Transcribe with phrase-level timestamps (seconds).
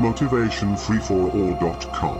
[0.00, 2.18] motivationfreeforall.com.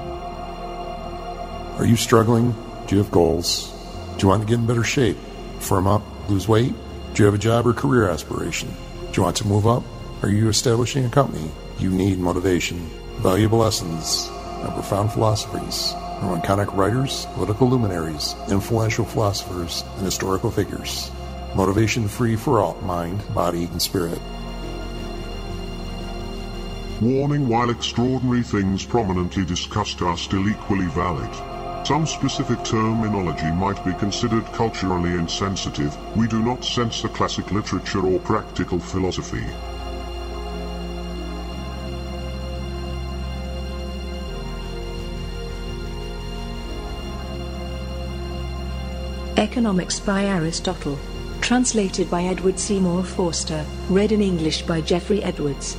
[1.78, 2.54] Are you struggling?
[2.86, 3.72] Do you have goals?
[4.18, 5.16] Do you want to get in better shape?
[5.60, 6.02] Firm up?
[6.28, 6.74] Lose weight?
[7.14, 8.68] Do you have a job or career aspiration?
[8.68, 9.82] Do you want to move up?
[10.22, 11.50] Are you establishing a company?
[11.78, 12.78] You need motivation,
[13.20, 14.28] valuable lessons,
[14.62, 21.10] and profound philosophies from iconic writers, political luminaries, influential philosophers, and historical figures.
[21.54, 24.20] Motivation free for all mind, body, and spirit.
[27.00, 31.34] Warning while extraordinary things prominently discussed are still equally valid.
[31.86, 35.96] Some specific terminology might be considered culturally insensitive.
[36.14, 39.46] We do not censor classic literature or practical philosophy.
[49.38, 50.98] Economics by Aristotle.
[51.40, 53.64] Translated by Edward Seymour Forster.
[53.88, 55.78] Read in English by Jeffrey Edwards.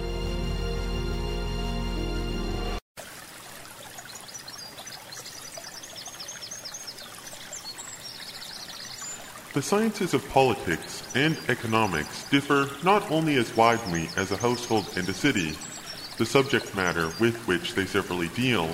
[9.53, 15.09] The sciences of politics and economics differ not only as widely as a household and
[15.09, 15.57] a city,
[16.17, 18.69] the subject matter with which they severally deal,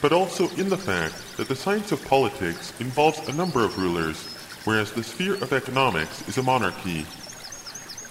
[0.00, 4.22] but also in the fact that the science of politics involves a number of rulers,
[4.64, 7.04] whereas the sphere of economics is a monarchy.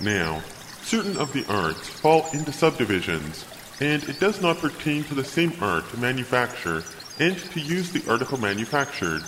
[0.02, 0.42] Now,
[0.82, 3.46] certain of the arts fall into subdivisions,
[3.80, 6.84] and it does not pertain to the same art to manufacture
[7.20, 9.24] and to use the article manufactured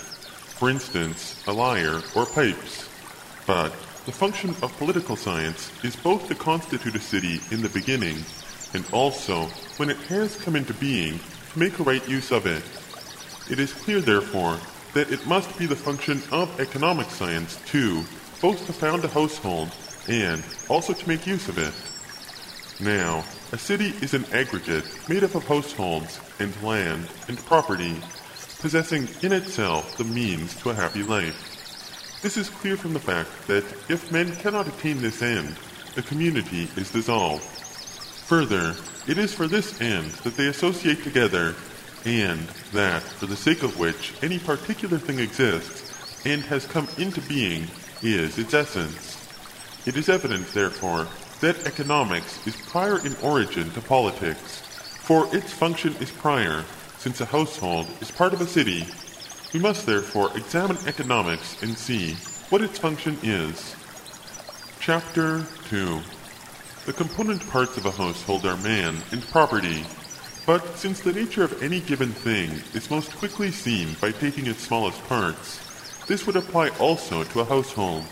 [0.55, 2.89] for instance, a lyre or pipes.
[3.45, 3.71] But
[4.05, 8.17] the function of political science is both to constitute a city in the beginning,
[8.73, 9.45] and also,
[9.77, 11.19] when it has come into being,
[11.53, 12.63] to make a right use of it.
[13.51, 14.57] It is clear, therefore,
[14.93, 18.03] that it must be the function of economic science, too,
[18.41, 19.71] both to found a household
[20.07, 21.73] and also to make use of it.
[22.79, 27.95] Now, a city is an aggregate made up of households and land and property
[28.66, 32.19] possessing in itself the means to a happy life.
[32.23, 35.56] This is clear from the fact that if men cannot attain this end,
[35.94, 37.44] the community is dissolved.
[38.25, 38.75] Further,
[39.07, 41.53] it is for this end that they associate together,
[42.06, 42.39] and
[42.73, 47.68] that for the sake of which any particular thing exists and has come into being
[48.01, 49.29] is its essence.
[49.85, 51.07] It is evident, therefore,
[51.39, 54.62] that economics is prior in origin to politics,
[55.06, 56.66] for its function is prior
[57.05, 58.83] since a household is part of a city,
[59.53, 62.16] we must therefore examine economics and see
[62.49, 63.75] what its function is.
[64.79, 66.01] Chapter 2
[66.88, 69.83] The component parts of a household are man and property,
[70.47, 74.63] but since the nature of any given thing is most quickly seen by taking its
[74.63, 75.59] smallest parts,
[76.07, 78.03] this would apply also to a household.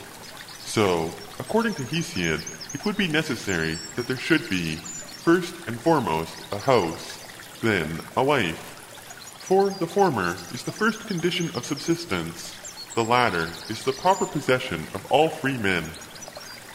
[0.60, 1.10] So,
[1.40, 2.44] according to Hesiod,
[2.76, 7.18] it would be necessary that there should be, first and foremost, a house,
[7.62, 8.73] then a wife,
[9.44, 12.56] for the former is the first condition of subsistence,
[12.96, 15.84] the latter is the proper possession of all free men.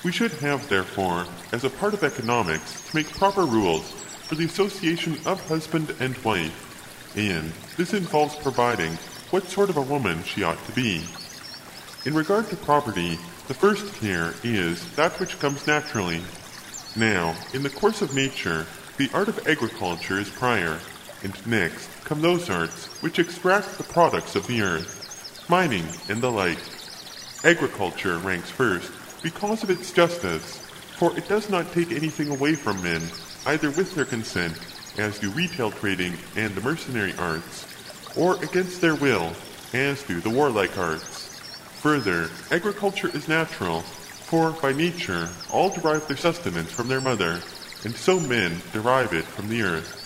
[0.04, 3.90] We should have, therefore, as a part of economics, to make proper rules
[4.28, 8.92] for the association of husband and wife, and this involves providing
[9.30, 11.02] what sort of a woman she ought to be.
[12.04, 13.18] In regard to property,
[13.48, 16.20] the first care is that which comes naturally.
[16.96, 18.66] Now, in the course of nature,
[18.98, 20.78] the art of agriculture is prior,
[21.22, 26.30] and next come those arts which extract the products of the earth, mining and the
[26.30, 26.58] like.
[27.44, 28.90] Agriculture ranks first
[29.22, 30.58] because of its justice,
[30.98, 33.02] for it does not take anything away from men,
[33.46, 34.58] either with their consent,
[34.98, 37.66] as do retail trading and the mercenary arts,
[38.16, 39.32] or against their will,
[39.72, 41.38] as do the warlike arts.
[41.82, 47.40] Further, agriculture is natural, for by nature all derive their sustenance from their mother,
[47.84, 49.97] and so men derive it from the earth.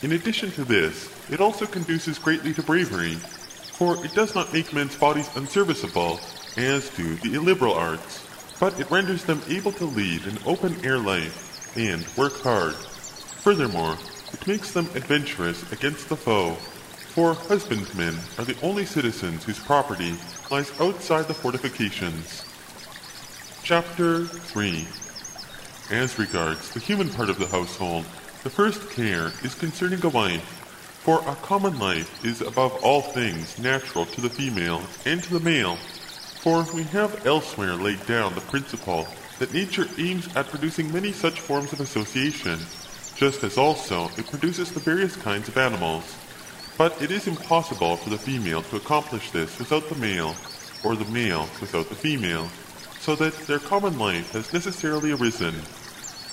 [0.00, 4.72] In addition to this, it also conduces greatly to bravery, for it does not make
[4.72, 6.20] men's bodies unserviceable,
[6.56, 8.24] as do the illiberal arts,
[8.60, 12.74] but it renders them able to lead an open-air life and work hard.
[13.42, 13.98] Furthermore,
[14.32, 20.14] it makes them adventurous against the foe, for husbandmen are the only citizens whose property
[20.48, 22.44] lies outside the fortifications.
[23.64, 24.86] Chapter 3
[25.90, 28.04] As regards the human part of the household,
[28.44, 30.42] the first care is concerning a wife,
[31.02, 35.40] for a common life is above all things natural to the female and to the
[35.40, 35.76] male.
[36.42, 39.08] For we have elsewhere laid down the principle
[39.38, 42.58] that nature aims at producing many such forms of association,
[43.16, 46.16] just as also it produces the various kinds of animals.
[46.76, 50.34] But it is impossible for the female to accomplish this without the male,
[50.84, 52.48] or the male without the female,
[53.00, 55.54] so that their common life has necessarily arisen.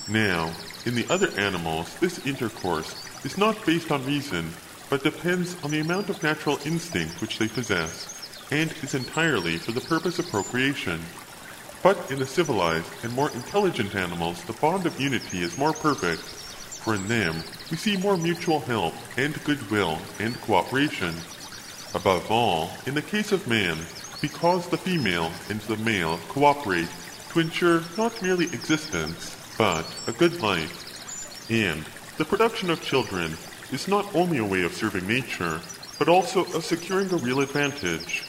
[0.08, 0.52] Now,
[0.86, 2.94] in the other animals, this intercourse
[3.24, 4.48] is not based on reason,
[4.88, 9.72] but depends on the amount of natural instinct which they possess, and is entirely for
[9.72, 11.00] the purpose of procreation.
[11.82, 16.22] But in the civilized and more intelligent animals, the bond of unity is more perfect,
[16.22, 17.34] for in them
[17.70, 21.14] we see more mutual help and goodwill and cooperation.
[21.94, 23.76] Above all, in the case of man,
[24.20, 26.88] because the female and the male cooperate
[27.30, 31.50] to ensure not merely existence, but a good life.
[31.50, 31.84] And
[32.18, 33.32] the production of children
[33.72, 35.60] is not only a way of serving nature,
[35.98, 38.22] but also of securing a real advantage.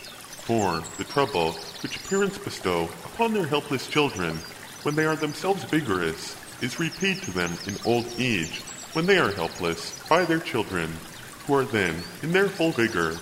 [0.48, 4.38] For the trouble which parents bestow upon their helpless children
[4.84, 8.62] when they are themselves vigorous is repaid to them in old age
[8.94, 10.92] when they are helpless by their children,
[11.46, 13.18] who are then in their full vigor.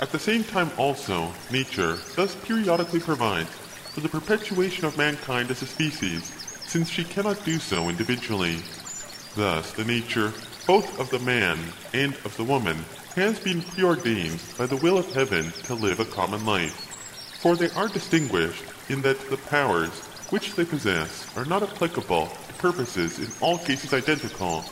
[0.00, 5.62] At the same time also, nature thus periodically provides for the perpetuation of mankind as
[5.62, 6.32] a species,
[6.74, 8.56] since she cannot do so individually.
[9.36, 10.32] Thus, the nature
[10.66, 11.56] both of the man
[11.92, 12.76] and of the woman
[13.14, 16.74] has been preordained by the will of heaven to live a common life.
[17.38, 19.92] For they are distinguished in that the powers
[20.30, 24.64] which they possess are not applicable to purposes in all cases identical,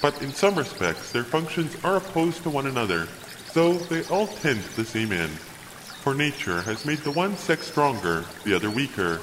[0.00, 3.08] but in some respects their functions are opposed to one another,
[3.52, 5.32] though they all tend to the same end.
[6.04, 9.18] For nature has made the one sex stronger, the other weaker,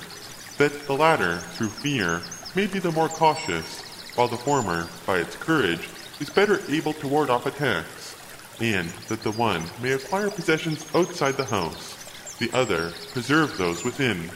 [0.58, 2.22] that the latter, through fear,
[2.56, 3.82] may be the more cautious,
[4.16, 8.16] while the former, by its courage, is better able to ward off attacks,
[8.62, 14.30] and that the one may acquire possessions outside the house, the other preserve those within.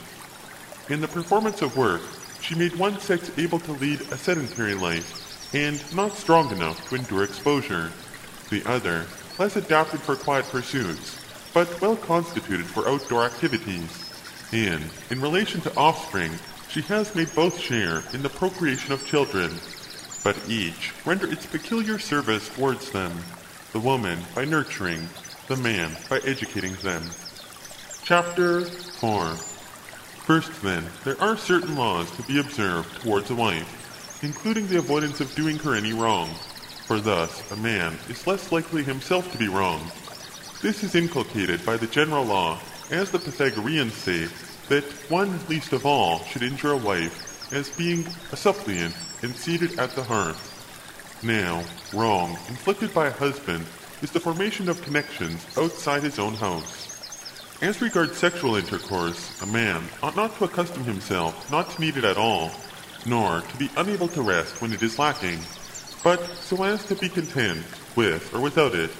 [0.89, 2.01] In the performance of work,
[2.41, 6.95] she made one sex able to lead a sedentary life, and not strong enough to
[6.95, 7.91] endure exposure,
[8.49, 9.05] the other
[9.37, 11.17] less adapted for quiet pursuits,
[11.53, 14.08] but well constituted for outdoor activities.
[14.51, 16.31] And, in relation to offspring,
[16.69, 19.51] she has made both share in the procreation of children,
[20.23, 23.11] but each render its peculiar service towards them,
[23.73, 25.07] the woman by nurturing,
[25.47, 27.03] the man by educating them.
[28.03, 29.35] Chapter 4
[30.25, 35.19] First, then, there are certain laws to be observed towards a wife, including the avoidance
[35.21, 36.29] of doing her any wrong,
[36.85, 39.91] for thus a man is less likely himself to be wronged.
[40.61, 42.59] This is inculcated by the general law,
[42.89, 44.27] as the Pythagoreans say,
[44.69, 49.79] that one least of all should injure a wife as being a suppliant and seated
[49.79, 51.19] at the hearth.
[51.23, 51.63] Now,
[51.93, 53.65] wrong inflicted by a husband
[54.01, 56.85] is the formation of connections outside his own house.
[57.61, 62.05] As regards sexual intercourse, a man ought not to accustom himself not to need it
[62.05, 62.51] at all,
[63.05, 65.39] nor to be unable to rest when it is lacking,
[66.03, 67.65] but so as to be content
[67.95, 68.91] with or without it.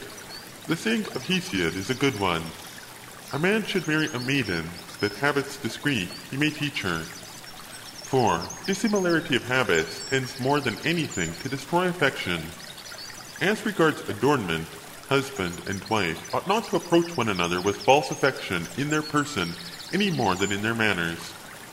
[0.67, 2.43] The saying of Hesiod is a good one.
[3.31, 4.67] A man should marry a maiden
[5.01, 6.97] that habits discreet he may teach her,
[8.09, 12.41] for dissimilarity of habits tends more than anything to destroy affection.
[13.39, 14.67] As regards adornment,
[15.09, 19.53] husband and wife ought not to approach one another with false affection in their person
[19.93, 21.19] any more than in their manners.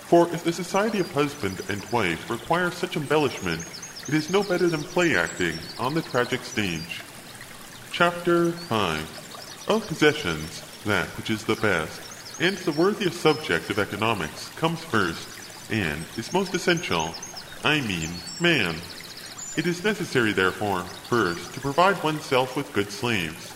[0.09, 3.63] For if the society of husband and wife requires such embellishment,
[4.07, 7.01] it is no better than play acting on the tragic stage.
[7.93, 14.49] Chapter 5 Of possessions, that which is the best, and the worthiest subject of economics
[14.57, 15.29] comes first,
[15.71, 17.15] and is most essential,
[17.65, 18.11] I mean
[18.41, 18.77] man.
[19.57, 23.55] It is necessary, therefore, first to provide oneself with good slaves.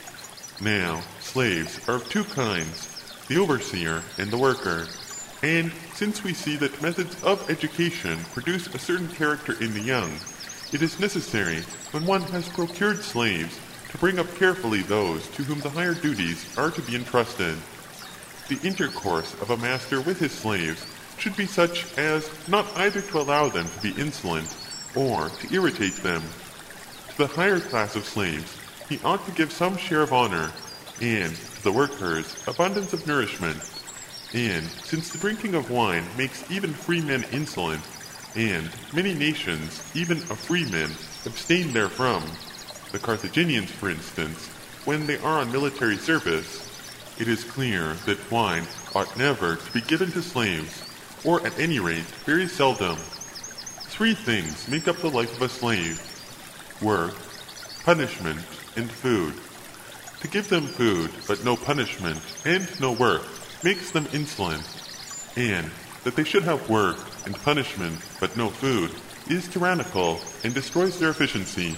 [0.60, 2.88] Now, slaves are of two kinds,
[3.28, 4.87] the overseer and the worker.
[5.42, 10.10] And since we see that methods of education produce a certain character in the young,
[10.72, 11.60] it is necessary,
[11.92, 13.58] when one has procured slaves,
[13.90, 17.56] to bring up carefully those to whom the higher duties are to be entrusted.
[18.49, 20.87] The intercourse of a master with his slaves
[21.18, 24.56] should be such as not either to allow them to be insolent
[24.94, 26.23] or to irritate them.
[27.11, 28.56] To the higher class of slaves,
[28.88, 30.50] he ought to give some share of honor,
[31.00, 33.59] and to the workers, abundance of nourishment.
[34.35, 37.82] And since the drinking of wine makes even free men insolent,
[38.37, 40.90] and many nations, even of free men,
[41.26, 42.23] abstain therefrom,
[42.92, 44.49] the Carthaginians, for instance,
[44.85, 46.66] when they are on military service,
[47.18, 50.82] it is clear that wine ought never to be given to slaves,
[51.25, 52.97] or at any rate, very seldom.
[52.97, 56.00] Three things make up the life of a slave
[56.80, 57.14] work,
[57.85, 58.40] punishment,
[58.76, 59.35] and food.
[60.20, 63.23] To give them food, but no punishment, and no work,
[63.62, 64.64] makes them insolent.
[65.37, 65.70] And
[66.04, 68.90] that they should have work and punishment, but no food,
[69.28, 71.76] is tyrannical and destroys their efficiency.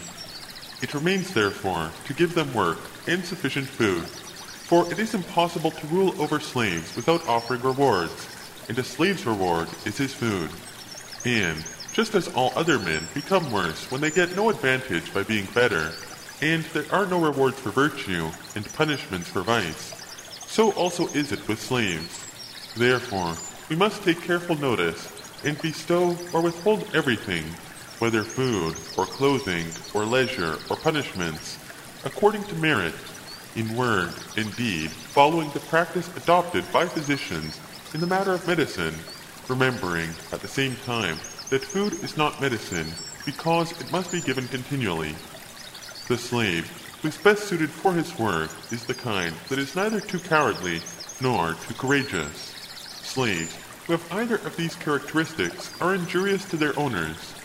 [0.83, 4.05] It remains, therefore, to give them work and sufficient food.
[4.05, 8.27] For it is impossible to rule over slaves without offering rewards,
[8.69, 10.51] and a slave's reward is his food.
[11.25, 15.47] And, just as all other men become worse when they get no advantage by being
[15.55, 15.93] better,
[16.41, 19.93] and there are no rewards for virtue and punishments for vice,
[20.49, 22.25] so also is it with slaves.
[22.77, 23.37] Therefore,
[23.69, 25.13] we must take careful notice
[25.45, 27.45] and bestow or withhold everything,
[28.03, 31.57] whether food or clothing or leisure or punishments,
[32.05, 32.93] according to merit,
[33.55, 37.61] in word and deed, following the practice adopted by physicians
[37.95, 38.93] in the matter of medicine,
[39.49, 41.17] remembering at the same time
[41.51, 42.89] that food is not medicine
[43.25, 45.15] because it must be given continually.
[46.09, 46.67] The slave
[47.03, 50.81] who is best suited for his work is the kind that is neither too cowardly
[51.21, 52.51] nor too courageous.
[53.05, 53.57] Slaves
[53.87, 57.37] who have either of these characteristics are injurious to their owners.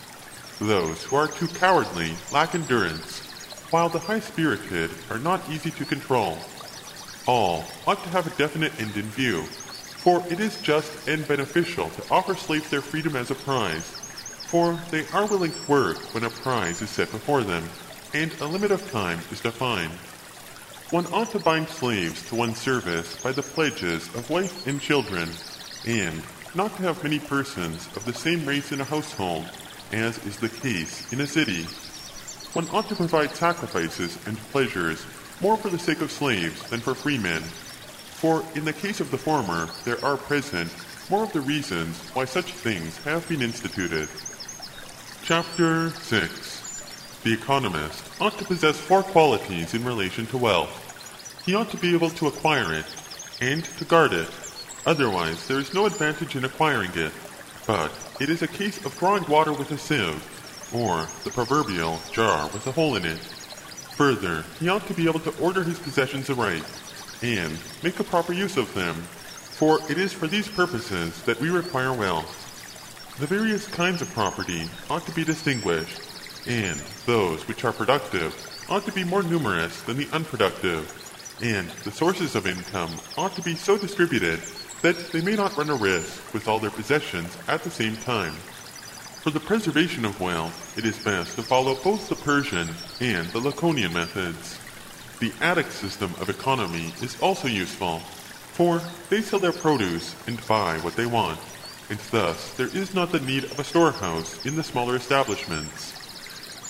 [0.60, 3.20] Those who are too cowardly lack endurance,
[3.70, 6.36] while the high-spirited are not easy to control.
[7.26, 11.90] All ought to have a definite end in view, for it is just and beneficial
[11.90, 13.84] to offer slaves their freedom as a prize,
[14.48, 17.62] for they are willing to work when a prize is set before them,
[18.12, 19.92] and a limit of time is defined.
[20.90, 25.28] One ought to bind slaves to one's service by the pledges of wife and children,
[25.86, 26.22] and
[26.54, 29.44] not to have many persons of the same race in a household,
[29.92, 31.64] as is the case in a city.
[32.54, 35.04] One ought to provide sacrifices and pleasures
[35.40, 39.18] more for the sake of slaves than for freemen, for in the case of the
[39.18, 40.70] former there are present
[41.10, 44.08] more of the reasons why such things have been instituted.
[45.22, 51.42] Chapter 6 The economist ought to possess four qualities in relation to wealth.
[51.44, 52.86] He ought to be able to acquire it,
[53.40, 54.28] and to guard it.
[54.86, 57.12] Otherwise, there is no advantage in acquiring it,
[57.66, 60.22] but it is a case of drawing water with a sieve,
[60.74, 63.18] or the proverbial jar with a hole in it.
[63.96, 66.64] Further, he ought to be able to order his possessions aright,
[67.22, 71.48] and make a proper use of them, for it is for these purposes that we
[71.48, 72.44] require wealth.
[73.20, 76.00] The various kinds of property ought to be distinguished,
[76.46, 78.34] and those which are productive
[78.68, 80.86] ought to be more numerous than the unproductive,
[81.42, 84.40] and the sources of income ought to be so distributed
[84.82, 88.32] that they may not run a risk with all their possessions at the same time.
[89.22, 92.68] For the preservation of wealth, it is best to follow both the Persian
[93.00, 94.58] and the Laconian methods.
[95.20, 98.80] The Attic system of economy is also useful, for
[99.10, 101.38] they sell their produce and buy what they want
[101.90, 105.94] and thus there is not the need of a storehouse in the smaller establishments.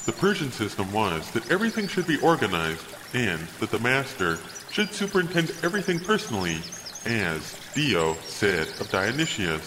[0.06, 2.84] The Persian system was that everything should be organized
[3.14, 4.38] and that the master
[4.70, 6.58] should superintend everything personally,
[7.04, 9.62] as Dio said of Dionysius.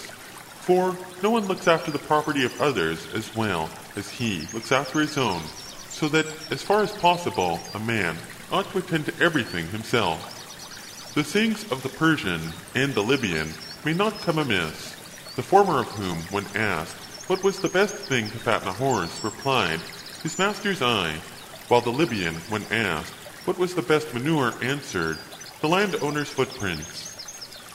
[0.68, 5.00] For no one looks after the property of others as well as he looks after
[5.00, 5.42] his own,
[5.88, 8.18] so that as far as possible a man
[8.52, 10.20] ought to attend to everything himself.
[11.16, 12.42] The sayings of the Persian
[12.76, 13.48] and the Libyan
[13.86, 14.98] may not come amiss,
[15.38, 16.98] the former of whom, when asked
[17.30, 19.80] what was the best thing to fatten a horse, replied,
[20.22, 21.16] his master's eye,
[21.70, 23.14] while the Libyan, when asked
[23.46, 25.18] what was the best manure, answered,
[25.62, 27.11] the landowner's footprints.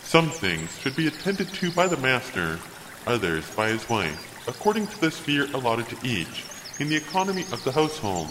[0.07, 2.61] Some things should be attended to by the master,
[3.09, 6.45] others by his wife, according to the sphere allotted to each,
[6.79, 8.29] in the economy of the household.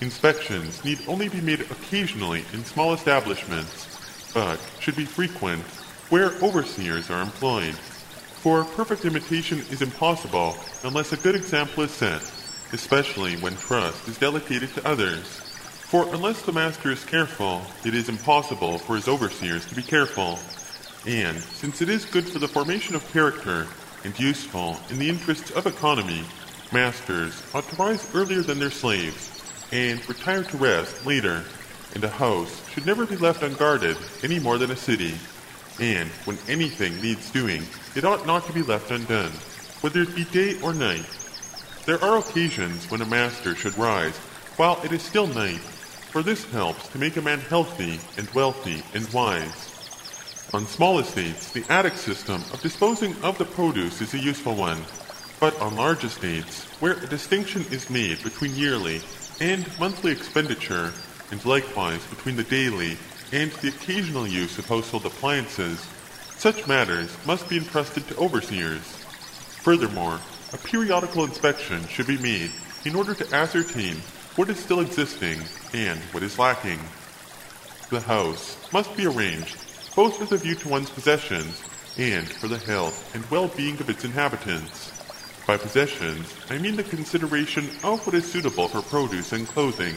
[0.00, 5.62] Inspections need only be made occasionally in small establishments, but should be frequent
[6.08, 7.74] where overseers are employed.
[8.40, 12.22] For perfect imitation is impossible unless a good example is set,
[12.72, 15.26] especially when trust is delegated to others.
[15.92, 20.38] For unless the master is careful, it is impossible for his overseers to be careful.
[21.06, 23.66] And since it is good for the formation of character
[24.04, 26.24] and useful in the interests of economy,
[26.72, 29.30] masters ought to rise earlier than their slaves
[29.72, 31.42] and retire to rest later,
[31.94, 35.14] and a house should never be left unguarded any more than a city.
[35.80, 37.62] And when anything needs doing,
[37.96, 39.32] it ought not to be left undone,
[39.80, 41.08] whether it be day or night.
[41.84, 44.16] There are occasions when a master should rise
[44.56, 45.60] while it is still night,
[46.12, 49.71] for this helps to make a man healthy and wealthy and wise.
[50.52, 54.82] On small estates, the attic system of disposing of the produce is a useful one,
[55.40, 59.00] but on large estates, where a distinction is made between yearly
[59.40, 60.92] and monthly expenditure,
[61.30, 62.98] and likewise between the daily
[63.32, 65.86] and the occasional use of household appliances,
[66.36, 68.82] such matters must be entrusted to overseers.
[69.62, 70.20] Furthermore,
[70.52, 72.50] a periodical inspection should be made
[72.84, 73.96] in order to ascertain
[74.36, 75.40] what is still existing
[75.72, 76.80] and what is lacking.
[77.88, 79.56] The house must be arranged
[79.94, 81.62] both with a view to one's possessions
[81.98, 84.92] and for the health and well-being of its inhabitants.
[85.46, 89.94] By possessions, I mean the consideration of what is suitable for produce and clothing,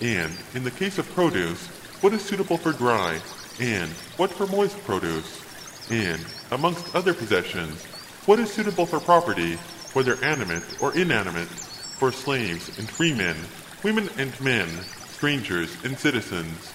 [0.00, 1.66] and, in the case of produce,
[2.00, 3.20] what is suitable for dry,
[3.60, 5.42] and what for moist produce,
[5.90, 7.84] and, amongst other possessions,
[8.24, 9.54] what is suitable for property,
[9.94, 13.36] whether animate or inanimate, for slaves and freemen,
[13.82, 14.68] women and men,
[15.10, 16.72] strangers, and citizens.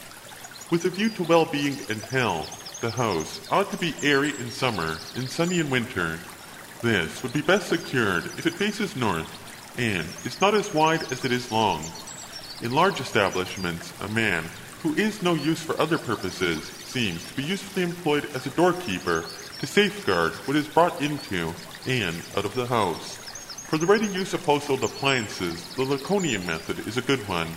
[0.73, 4.97] With a view to well-being and health, the house ought to be airy in summer
[5.15, 6.17] and sunny in winter.
[6.81, 9.29] This would be best secured if it faces north
[9.77, 11.83] and is not as wide as it is long.
[12.63, 14.45] In large establishments, a man
[14.81, 19.25] who is no use for other purposes seems to be usefully employed as a doorkeeper
[19.59, 21.53] to safeguard what is brought into
[21.85, 23.17] and out of the house.
[23.69, 27.49] For the ready use of household appliances, the Laconian method is a good one,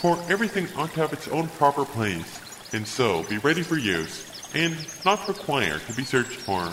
[0.00, 2.40] for everything ought to have its own proper place,
[2.72, 6.70] and so be ready for use, and not require to be searched for.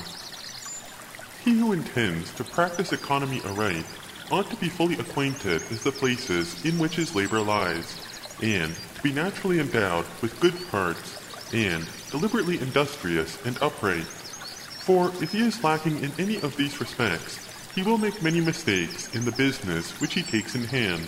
[1.44, 3.86] He who intends to practice economy aright
[4.32, 8.00] ought to be fully acquainted with the places in which his labor lies,
[8.42, 11.18] and to be naturally endowed with good parts,
[11.54, 14.06] and deliberately industrious and upright.
[14.06, 17.40] For if he is lacking in any of these respects,
[17.76, 21.02] he will make many mistakes in the business which he takes in hand.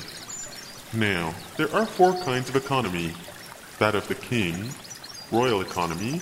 [0.94, 3.14] Now, there are four kinds of economy
[3.80, 4.70] that of the king,
[5.32, 6.22] royal economy,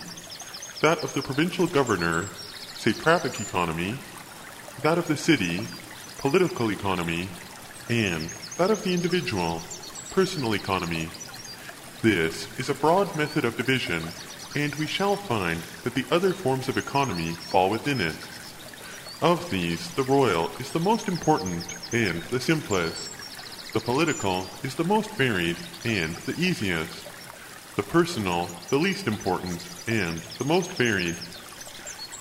[0.82, 2.26] that of the provincial governor,
[2.76, 3.96] satrapic economy,
[4.82, 5.68] that of the city,
[6.18, 7.28] political economy,
[7.90, 9.62] and that of the individual,
[10.12, 11.10] personal economy.
[12.02, 14.02] This is a broad method of division,
[14.56, 18.16] and we shall find that the other forms of economy fall within it.
[19.22, 23.12] Of these, the royal is the most important and the simplest.
[23.74, 27.11] The political is the most varied and the easiest.
[27.82, 31.16] The personal, the least important and the most varied.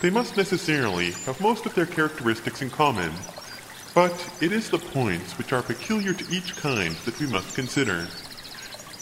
[0.01, 3.13] They must necessarily have most of their characteristics in common,
[3.95, 8.09] but it is the points which are peculiar to each kind that we must consider.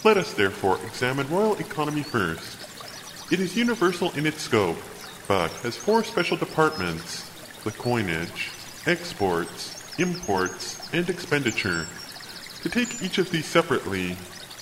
[0.02, 2.58] Let us therefore examine royal economy first.
[3.30, 4.78] It is universal in its scope,
[5.28, 7.30] but has four special departments
[7.62, 8.50] the coinage,
[8.84, 11.86] exports, imports, and expenditure.
[12.62, 14.16] To take each of these separately,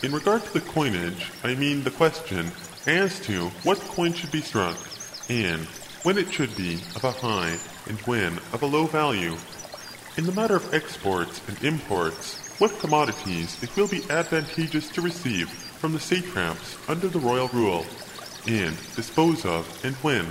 [0.07, 2.53] in regard to the coinage, I mean the question
[2.87, 4.77] as to what coin should be struck,
[5.29, 5.63] and
[6.05, 9.35] when it should be of a high and when of a low value.
[10.17, 15.51] In the matter of exports and imports, what commodities it will be advantageous to receive
[15.51, 17.85] from the satraps under the royal rule,
[18.47, 20.25] and dispose of and when.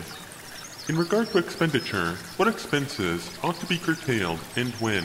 [0.88, 5.04] In regard to expenditure, what expenses ought to be curtailed and when,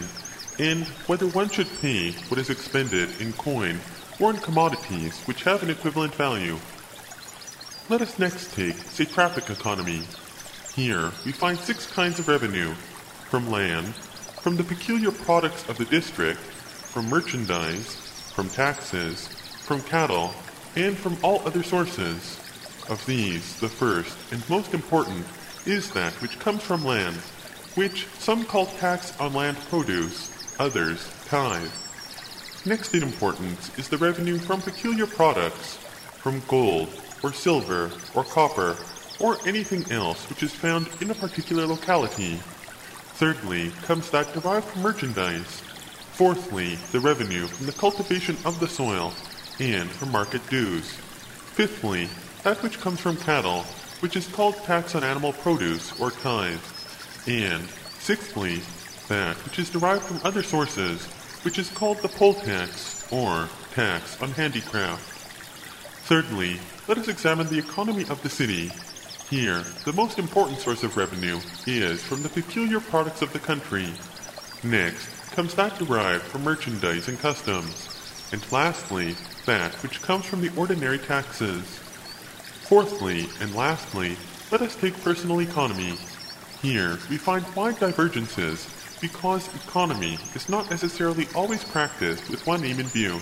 [0.61, 3.81] and whether one should pay what is expended in coin
[4.21, 6.59] or in commodities which have an equivalent value.
[7.89, 10.03] Let us next take satrapic economy.
[10.75, 12.75] Here we find six kinds of revenue
[13.29, 13.95] from land,
[14.43, 17.97] from the peculiar products of the district, from merchandise,
[18.35, 19.27] from taxes,
[19.65, 20.33] from cattle,
[20.77, 22.39] and from all other sources.
[22.89, 25.25] Of these, the first and most important
[25.65, 27.17] is that which comes from land,
[27.77, 31.71] which some call tax on land produce, others tithe.
[32.66, 35.77] Next in importance is the revenue from peculiar products,
[36.18, 36.90] from gold,
[37.23, 38.77] or silver, or copper,
[39.18, 42.35] or anything else which is found in a particular locality.
[43.14, 45.62] Thirdly comes that derived from merchandise.
[46.12, 49.14] Fourthly, the revenue from the cultivation of the soil
[49.59, 50.90] and from market dues.
[51.55, 52.11] Fifthly,
[52.42, 53.62] that which comes from cattle,
[54.01, 56.61] which is called tax on animal produce or tithe.
[57.27, 57.66] And
[58.01, 58.61] sixthly,
[59.09, 61.09] that which is derived from other sources,
[61.42, 65.03] which is called the poll tax or tax on handicraft.
[66.07, 68.70] Thirdly, let us examine the economy of the city.
[69.29, 73.88] Here, the most important source of revenue is from the peculiar products of the country.
[74.64, 78.29] Next comes that derived from merchandise and customs.
[78.33, 79.14] And lastly,
[79.46, 81.62] that which comes from the ordinary taxes.
[82.66, 84.16] Fourthly and lastly,
[84.50, 85.94] let us take personal economy.
[86.61, 88.66] Here we find wide divergences
[89.01, 93.21] because economy is not necessarily always practiced with one aim in view.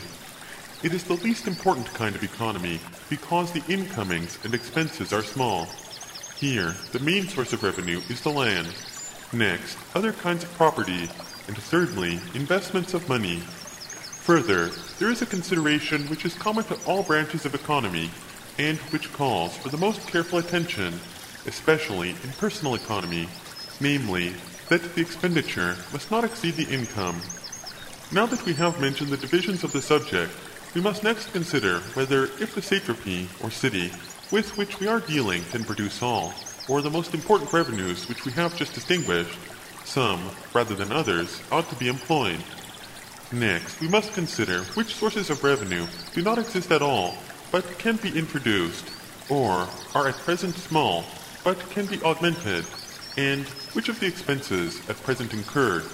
[0.83, 5.67] It is the least important kind of economy because the incomings and expenses are small.
[6.37, 8.69] Here, the main source of revenue is the land.
[9.33, 11.09] Next, other kinds of property,
[11.49, 13.39] and thirdly, investments of money.
[14.29, 18.11] Further, there is a consideration which is common to all branches of economy,
[18.59, 20.95] and which calls for the most careful attention,
[21.47, 23.29] especially in personal economy,
[23.81, 24.35] namely,
[24.69, 27.21] that the expenditure must not exceed the income.
[28.13, 30.33] Now that we have mentioned the divisions of the subject,
[30.75, 33.91] we must next consider whether if the satrapy, or city,
[34.31, 36.35] with which we are dealing can produce all,
[36.69, 39.39] or the most important revenues which we have just distinguished,
[39.85, 40.21] some,
[40.53, 42.43] rather than others, ought to be employed.
[43.33, 47.15] Next, we must consider which sources of revenue do not exist at all,
[47.51, 48.91] but can be introduced,
[49.31, 51.05] or are at present small,
[51.45, 52.67] but can be augmented,
[53.17, 55.85] and which of the expenses at present incurred,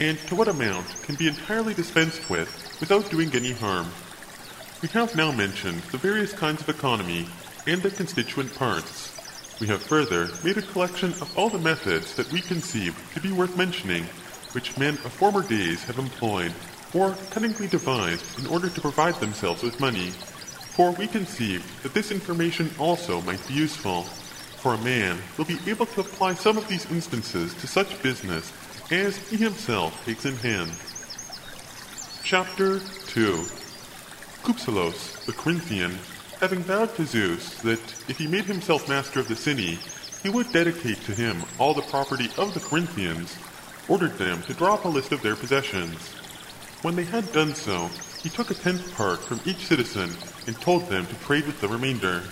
[0.00, 2.48] and to what amount can be entirely dispensed with
[2.80, 3.86] without doing any harm.
[4.82, 7.26] We have now mentioned the various kinds of economy
[7.66, 9.12] and their constituent parts.
[9.60, 13.32] We have further made a collection of all the methods that we conceive to be
[13.32, 14.04] worth mentioning,
[14.52, 16.52] which men of former days have employed
[16.92, 20.10] or cunningly devised in order to provide themselves with money.
[20.74, 24.06] For we conceive that this information also might be useful,
[24.64, 28.50] for a man will be able to apply some of these instances to such business
[28.90, 30.70] as he himself takes in hand.
[32.24, 33.44] Chapter 2
[34.42, 35.98] Cypselos, the Corinthian,
[36.40, 39.78] having vowed to Zeus that if he made himself master of the city,
[40.22, 43.36] he would dedicate to him all the property of the Corinthians,
[43.86, 45.98] ordered them to draw up a list of their possessions.
[46.80, 47.90] When they had done so,
[48.22, 50.10] he took a tenth part from each citizen
[50.46, 52.22] and told them to trade with the remainder.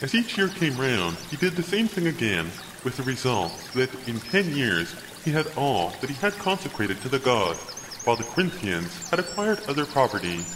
[0.00, 2.52] As each year came round, he did the same thing again,
[2.84, 7.08] with the result that in ten years he had all that he had consecrated to
[7.08, 7.56] the god,
[8.04, 10.46] while the Corinthians had acquired other property.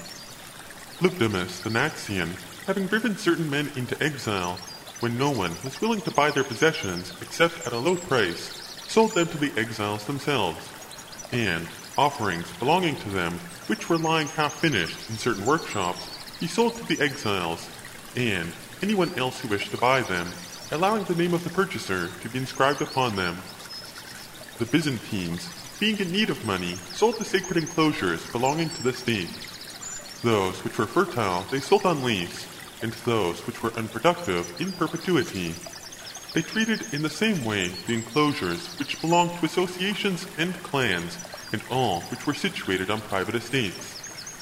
[1.01, 2.37] Lygdamis the Naxian,
[2.69, 4.61] having driven certain men into exile,
[5.01, 8.53] when no one was willing to buy their possessions except at a low price,
[8.87, 10.69] sold them to the exiles themselves,
[11.33, 11.67] and
[11.99, 16.07] offerings belonging to them, which were lying half finished in certain workshops,
[16.39, 17.69] he sold to the exiles,
[18.15, 20.27] and anyone else who wished to buy them,
[20.73, 23.37] allowing the name of the purchaser to be inscribed upon them.
[24.59, 29.31] The Byzantines, being in need of money, sold the sacred enclosures belonging to the state.
[30.23, 32.47] Those which were fertile they sold on lease,
[32.83, 35.55] and those which were unproductive in perpetuity.
[36.35, 41.19] They treated in the same way the enclosures which belonged to associations and clans,
[41.53, 44.01] and all which were situated on private estates.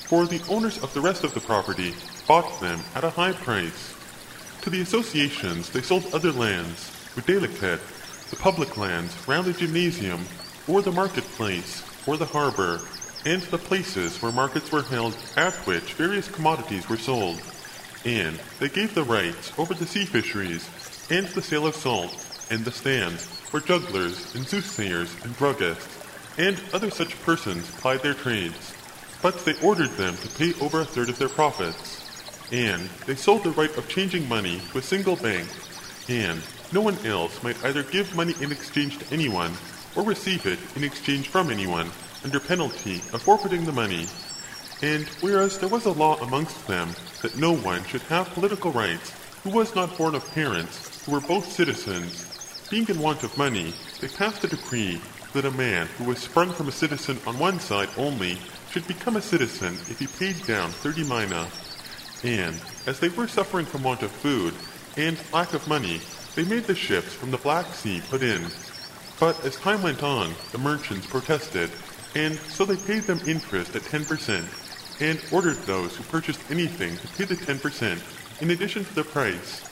[0.09, 1.95] For the owners of the rest of the property
[2.27, 3.95] bought them at a high price.
[4.63, 7.81] To the associations they sold other lands, Videlicet,
[8.29, 10.27] the public lands round the gymnasium,
[10.69, 12.81] or the marketplace, or the harbor,
[13.25, 17.41] and the places where markets were held at which various commodities were sold.
[18.05, 20.69] And they gave the rights over the sea fisheries,
[21.11, 22.13] and the sale of salt,
[22.51, 25.89] and the stands where jugglers and soothsayers and druggists,
[26.39, 28.75] and other such persons plied their trades.
[29.23, 32.00] But they ordered them to pay over a third of their profits.
[32.53, 35.49] And they sold the right of changing money to a single bank,
[36.09, 39.53] and no one else might either give money in exchange to anyone,
[39.97, 41.91] or receive it in exchange from anyone,
[42.25, 44.07] under penalty of forfeiting the money.
[44.83, 46.91] And whereas there was a law amongst them
[47.23, 51.21] that no one should have political rights who was not born of parents who were
[51.21, 52.27] both citizens,
[52.71, 55.01] being in want of money, they passed a decree
[55.33, 58.39] that a man who was sprung from a citizen on one side only
[58.71, 61.49] should become a citizen if he paid down thirty mina.
[62.23, 64.55] And as they were suffering from want of food
[64.97, 66.01] and lack of money,
[66.35, 68.47] they made the ships from the Black Sea put in.
[69.19, 71.71] But as time went on, the merchants protested
[72.15, 77.09] and so they paid them interest at 10%, and ordered those who purchased anything to
[77.09, 79.63] pay the 10% in addition to the price.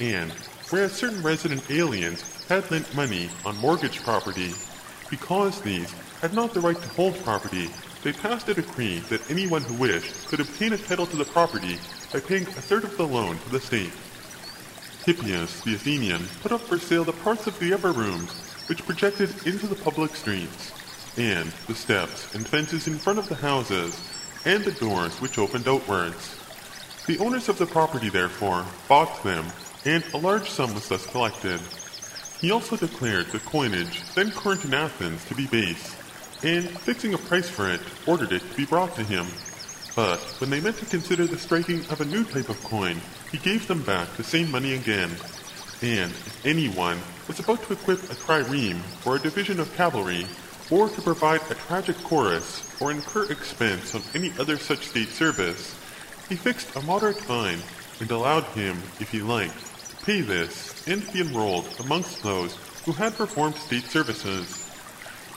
[0.00, 0.32] And
[0.70, 4.52] whereas certain resident aliens had lent money on mortgage property,
[5.08, 7.70] because these had not the right to hold property,
[8.04, 11.78] they passed a decree that anyone who wished could obtain a title to the property
[12.12, 13.92] by paying a third of the loan to the state.
[15.04, 18.30] Hippias, the Athenian, put up for sale the parts of the upper rooms
[18.68, 20.72] which projected into the public streets
[21.16, 23.98] and the steps and fences in front of the houses,
[24.44, 26.36] and the doors which opened outwards.
[27.06, 29.46] The owners of the property, therefore, bought them,
[29.84, 31.60] and a large sum was thus collected.
[32.40, 35.96] He also declared the coinage then current in Athens to be base,
[36.44, 39.26] and fixing a price for it, ordered it to be brought to him.
[39.96, 43.00] But when they meant to consider the striking of a new type of coin,
[43.32, 45.10] he gave them back the same money again.
[45.80, 50.26] And if anyone was about to equip a trireme, or a division of cavalry,
[50.70, 55.74] or to provide a tragic chorus or incur expense on any other such state service,
[56.28, 57.58] he fixed a moderate fine
[58.00, 59.58] and allowed him, if he liked,
[59.90, 64.63] to pay this and be enrolled amongst those who had performed state services.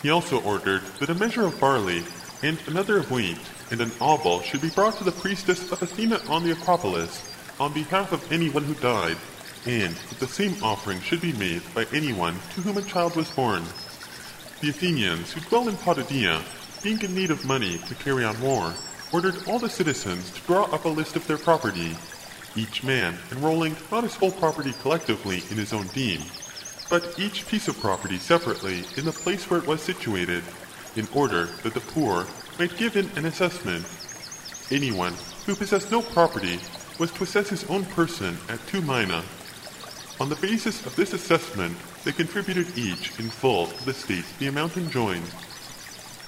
[0.02, 2.04] He also ordered that a measure of barley
[2.44, 3.40] and another of wheat
[3.72, 7.74] and an obol should be brought to the priestess of Athena on the Acropolis on
[7.74, 9.18] behalf of anyone who died,
[9.66, 13.30] and that the same offering should be made by anyone to whom a child was
[13.32, 13.64] born.
[14.62, 16.44] The Athenians, who dwell in Potidaea,
[16.84, 18.74] being in need of money to carry on war,
[19.12, 21.96] ordered all the citizens to draw up a list of their property,
[22.56, 26.22] each man enrolling not his whole property collectively in his own deme,
[26.90, 30.44] but each piece of property separately in the place where it was situated,
[30.96, 32.26] in order that the poor
[32.58, 33.86] might give in an assessment.
[34.72, 35.14] Anyone
[35.46, 36.60] who possessed no property
[37.00, 39.24] was to assess his own person at two mina.
[40.20, 44.48] On the basis of this assessment, they contributed each in full to the state the
[44.48, 45.28] amount enjoined.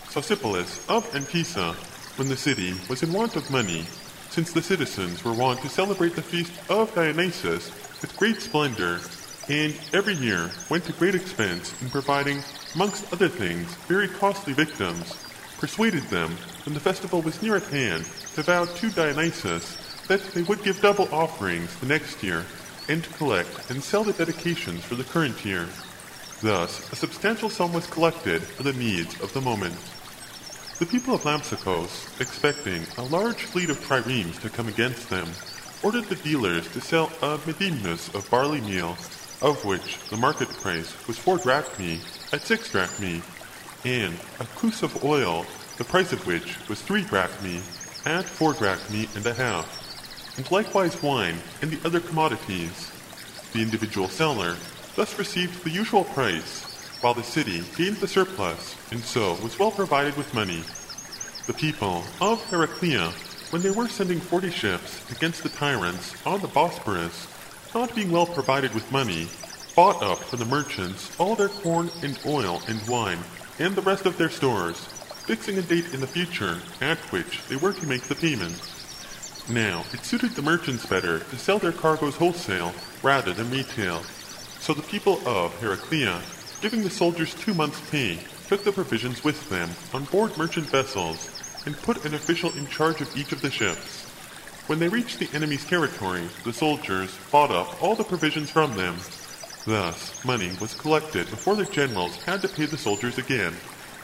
[0.09, 1.73] Sosipolis of Antissa,
[2.17, 3.85] when the city was in want of money,
[4.29, 8.99] since the citizens were wont to celebrate the feast of Dionysus with great splendor,
[9.49, 12.43] and every year went to great expense in providing,
[12.75, 15.25] amongst other things, very costly victims,
[15.57, 20.43] persuaded them, when the festival was near at hand, to vow to Dionysus that they
[20.43, 22.45] would give double offerings the next year,
[22.87, 25.67] and to collect and sell the dedications for the current year.
[26.41, 29.75] Thus, a substantial sum was collected for the needs of the moment.
[30.79, 35.27] The people of Lampsacos, expecting a large fleet of triremes to come against them,
[35.83, 38.95] ordered the dealers to sell a medimnus of barley meal,
[39.41, 41.99] of which the market price was four drachmae
[42.33, 43.21] at six drachmae,
[43.85, 45.45] and a cruse of oil,
[45.77, 47.61] the price of which was three drachmae
[48.05, 52.91] at four drachmae and a half, and likewise wine and the other commodities.
[53.53, 54.55] The individual seller
[54.95, 56.65] thus received the usual price
[57.01, 60.63] while the city gained the surplus, and so was well provided with money.
[61.47, 63.11] The people of Heraclea,
[63.51, 67.27] when they were sending forty ships against the tyrants on the Bosporus,
[67.73, 69.27] not being well provided with money,
[69.75, 73.19] bought up from the merchants all their corn and oil and wine,
[73.59, 74.77] and the rest of their stores,
[75.25, 78.59] fixing a date in the future at which they were to make the payment.
[79.49, 84.01] Now, it suited the merchants better to sell their cargoes wholesale rather than retail,
[84.59, 86.21] so the people of Heraclea
[86.61, 91.29] giving the soldiers two months' pay, took the provisions with them on board merchant vessels,
[91.65, 93.98] and put an official in charge of each of the ships.
[94.69, 98.97] When they reached the enemy's territory, the soldiers bought up all the provisions from them.
[99.65, 103.55] Thus, money was collected before the generals had to pay the soldiers again,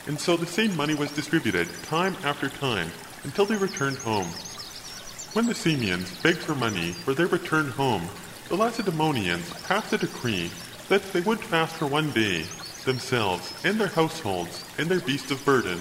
[0.08, 2.90] and so the same money was distributed time after time
[3.24, 4.26] until they returned home.
[5.34, 8.10] When the Samians begged for money for their return home,
[8.50, 10.50] the Lacedaemonians passed a decree
[10.90, 12.44] that they would fast for one day,
[12.86, 15.78] themselves and their households and their beasts of burden,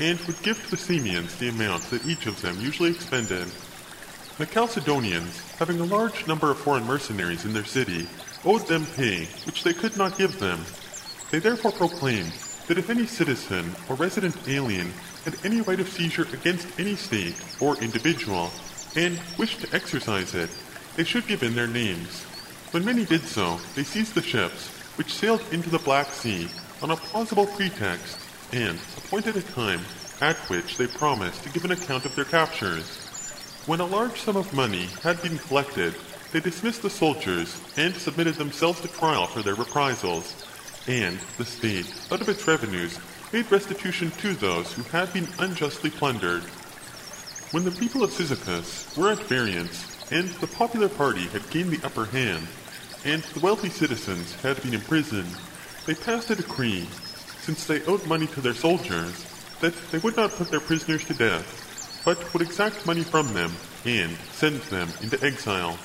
[0.00, 3.48] and would give to the Samians the amount that each of them usually expended.
[4.36, 8.08] The Chalcedonians, having a large number of foreign mercenaries in their city,
[8.44, 10.58] owed them pay which they could not give them.
[11.30, 12.32] They therefore proclaimed
[12.66, 14.92] that if any citizen or resident alien
[15.24, 18.50] had any right of seizure against any state or individual,
[18.96, 20.50] and wished to exercise it,
[20.96, 22.24] they should give in their names.
[22.72, 24.66] When many did so, they seized the ships,
[24.96, 26.48] which sailed into the Black Sea
[26.82, 28.18] on a plausible pretext,
[28.52, 29.82] and appointed a time
[30.20, 33.03] at which they promised to give an account of their captures.
[33.66, 35.94] When a large sum of money had been collected,
[36.32, 40.34] they dismissed the soldiers and submitted themselves to trial for their reprisals,
[40.86, 42.98] and the state, out of its revenues,
[43.32, 46.42] made restitution to those who had been unjustly plundered.
[47.52, 51.86] When the people of Cyzicus were at variance, and the popular party had gained the
[51.86, 52.46] upper hand,
[53.02, 55.34] and the wealthy citizens had been imprisoned,
[55.86, 56.86] they passed a decree,
[57.40, 59.24] since they owed money to their soldiers,
[59.60, 61.63] that they would not put their prisoners to death,
[62.04, 63.52] but would exact money from them
[63.84, 65.78] and send them into exile.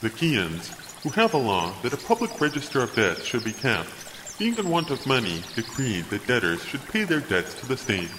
[0.00, 0.70] The Chians,
[1.02, 3.90] who have a law that a public register of debts should be kept,
[4.38, 8.10] being in want of money, decreed that debtors should pay their debts to the state,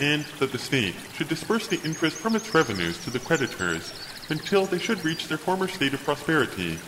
[0.00, 3.92] and that the state should disperse the interest from its revenues to the creditors
[4.30, 6.78] until they should reach their former state of prosperity.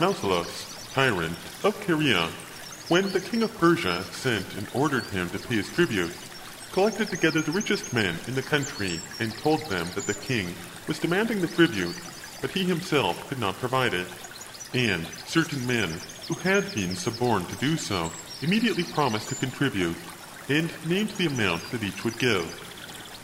[0.00, 2.28] Mausolus, tyrant of Caria,
[2.88, 6.12] when the king of Persia sent and ordered him to pay his tribute,
[6.76, 10.46] collected together the richest men in the country and told them that the king
[10.86, 11.96] was demanding the tribute,
[12.42, 14.06] but he himself could not provide it.
[14.74, 15.88] And certain men
[16.28, 18.12] who had been suborned to do so
[18.42, 19.96] immediately promised to contribute,
[20.50, 22.44] and named the amount that each would give.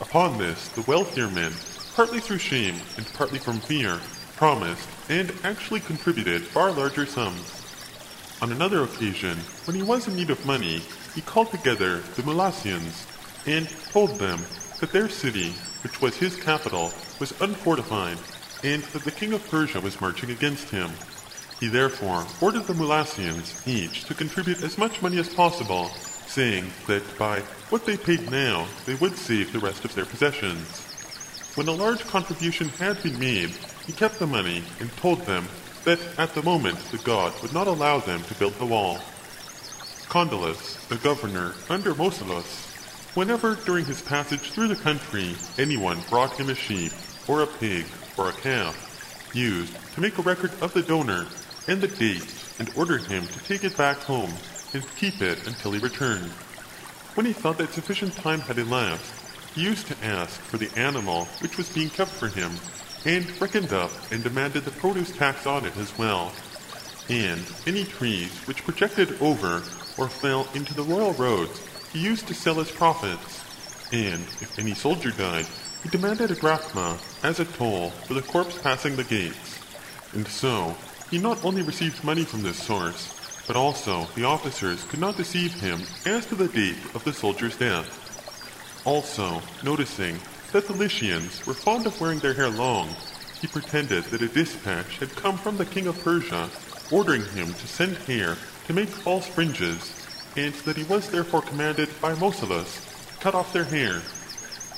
[0.01, 1.53] Upon this, the wealthier men,
[1.95, 3.99] partly through shame and partly from fear,
[4.35, 7.61] promised, and actually contributed far larger sums.
[8.41, 10.81] On another occasion, when he was in need of money,
[11.13, 13.05] he called together the Mylassians,
[13.45, 14.45] and told them
[14.79, 15.53] that their city,
[15.83, 18.17] which was his capital, was unfortified,
[18.63, 20.91] and that the king of Persia was marching against him.
[21.59, 25.89] He therefore ordered the Mylassians each to contribute as much money as possible,
[26.27, 30.81] saying that by what they paid now, they would save the rest of their possessions.
[31.55, 33.51] When a large contribution had been made,
[33.85, 35.45] he kept the money and told them
[35.85, 38.99] that at the moment the god would not allow them to build the wall.
[40.09, 42.72] Condylus, the governor under Mausolus,
[43.13, 46.91] whenever during his passage through the country anyone brought him a sheep,
[47.27, 47.85] or a pig,
[48.17, 51.25] or a calf, used to make a record of the donor
[51.67, 54.33] and the date and ordered him to take it back home
[54.73, 56.31] and keep it until he returned.
[57.15, 59.13] When he thought that sufficient time had elapsed,
[59.53, 62.51] he used to ask for the animal which was being kept for him
[63.05, 66.31] and reckoned up and demanded the produce tax on it as well,
[67.09, 69.61] and any trees which projected over
[69.97, 71.61] or fell into the royal roads
[71.93, 73.43] he used to sell his profits,
[73.91, 75.45] and if any soldier died,
[75.83, 79.59] he demanded a drachma as a toll for the corpse passing the gates.
[80.13, 80.75] And so,
[81.11, 83.13] he not only received money from this source,
[83.45, 87.57] but also the officers could not deceive him as to the date of the soldier's
[87.57, 87.99] death.
[88.85, 90.17] Also, noticing
[90.51, 92.89] that the Lycians were fond of wearing their hair long,
[93.39, 96.49] he pretended that a dispatch had come from the king of Persia
[96.91, 100.02] ordering him to send hair to make false fringes,
[100.35, 102.65] and that he was therefore commanded by to
[103.19, 104.01] cut off their hair.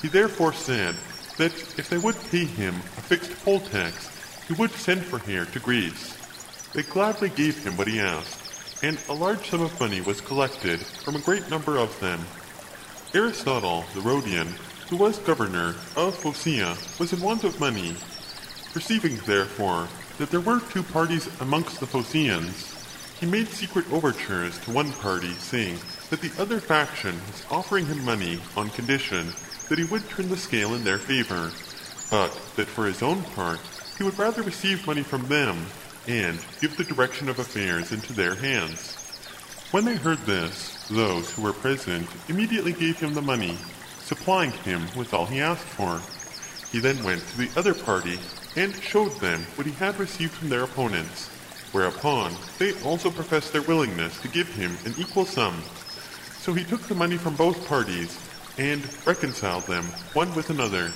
[0.02, 0.96] He therefore said
[1.38, 4.12] that if they would pay him a fixed poll tax,
[4.48, 6.18] he would send for hair to Greece.
[6.74, 10.80] They gladly gave him what he asked, and a large sum of money was collected
[10.80, 12.20] from a great number of them.
[13.14, 14.54] Aristotle, the Rhodian,
[14.90, 17.96] who was governor of Phocaea, was in want of money.
[18.74, 19.88] Perceiving, therefore,
[20.18, 22.76] that there were two parties amongst the Phocaeans,
[23.26, 25.80] he made secret overtures to one party, saying
[26.12, 29.34] that the other faction was offering him money on condition
[29.68, 31.52] that he would turn the scale in their favor,
[32.12, 33.60] but that for his own part
[33.98, 35.66] he would rather receive money from them
[36.08, 38.94] and give the direction of affairs into their hands.
[39.72, 43.58] When they heard this, those who were present immediately gave him the money,
[44.04, 46.00] supplying him with all he asked for.
[46.72, 48.20] He then went to the other party
[48.56, 51.35] and showed them what he had received from their opponents,
[51.76, 55.62] whereupon they also professed their willingness to give him an equal sum.
[56.40, 58.18] So he took the money from both parties
[58.58, 59.84] and reconciled them
[60.14, 60.94] one with another.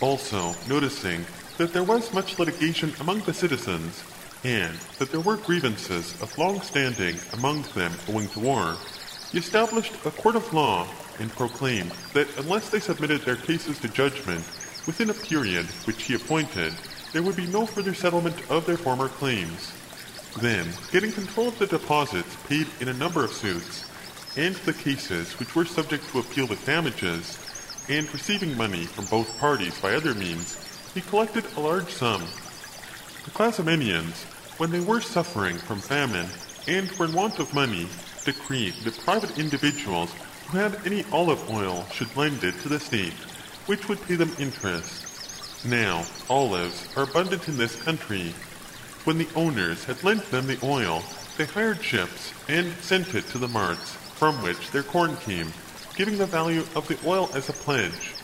[0.00, 1.26] Also, noticing
[1.58, 4.02] that there was much litigation among the citizens,
[4.42, 8.74] and that there were grievances of long standing among them owing to war,
[9.32, 10.86] he established a court of law
[11.18, 14.44] and proclaimed that unless they submitted their cases to judgment
[14.86, 16.72] within a period which he appointed,
[17.12, 19.72] there would be no further settlement of their former claims.
[20.40, 23.84] Then, getting control of the deposits paid in a number of suits,
[24.36, 27.38] and the cases which were subject to appeal with damages,
[27.88, 30.58] and receiving money from both parties by other means,
[30.92, 32.20] he collected a large sum.
[33.24, 34.24] The Clazomenians,
[34.58, 36.26] when they were suffering from famine
[36.68, 37.88] and were in want of money,
[38.24, 40.12] decreed that private individuals
[40.48, 43.14] who had any olive oil should lend it to the state,
[43.66, 45.64] which would pay them interest.
[45.64, 48.34] Now, olives are abundant in this country.
[49.06, 51.00] When the owners had lent them the oil,
[51.38, 55.52] they hired ships and sent it to the marts from which their corn came,
[55.94, 58.14] giving the value of the oil as a pledge.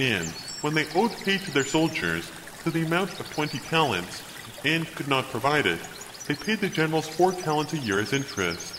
[0.00, 0.26] And
[0.62, 2.28] when they owed pay to their soldiers
[2.64, 4.24] to the amount of twenty talents,
[4.64, 5.78] and could not provide it,
[6.26, 8.74] they paid the generals four talents a year as interest.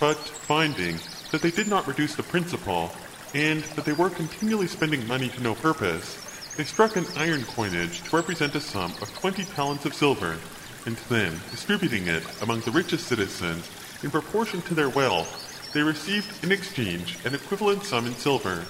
[0.00, 0.96] But finding
[1.30, 2.90] that they did not reduce the principal,
[3.34, 6.16] and that they were continually spending money to no purpose,
[6.56, 10.38] they struck an iron coinage to represent a sum of twenty talents of silver,
[10.86, 13.68] and then, distributing it among the richest citizens
[14.02, 18.64] in proportion to their wealth, they received in exchange an equivalent sum in silver.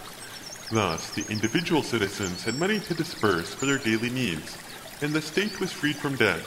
[0.72, 4.58] Thus, the individual citizens had money to disperse for their daily needs,
[5.02, 6.40] and the state was freed from debt.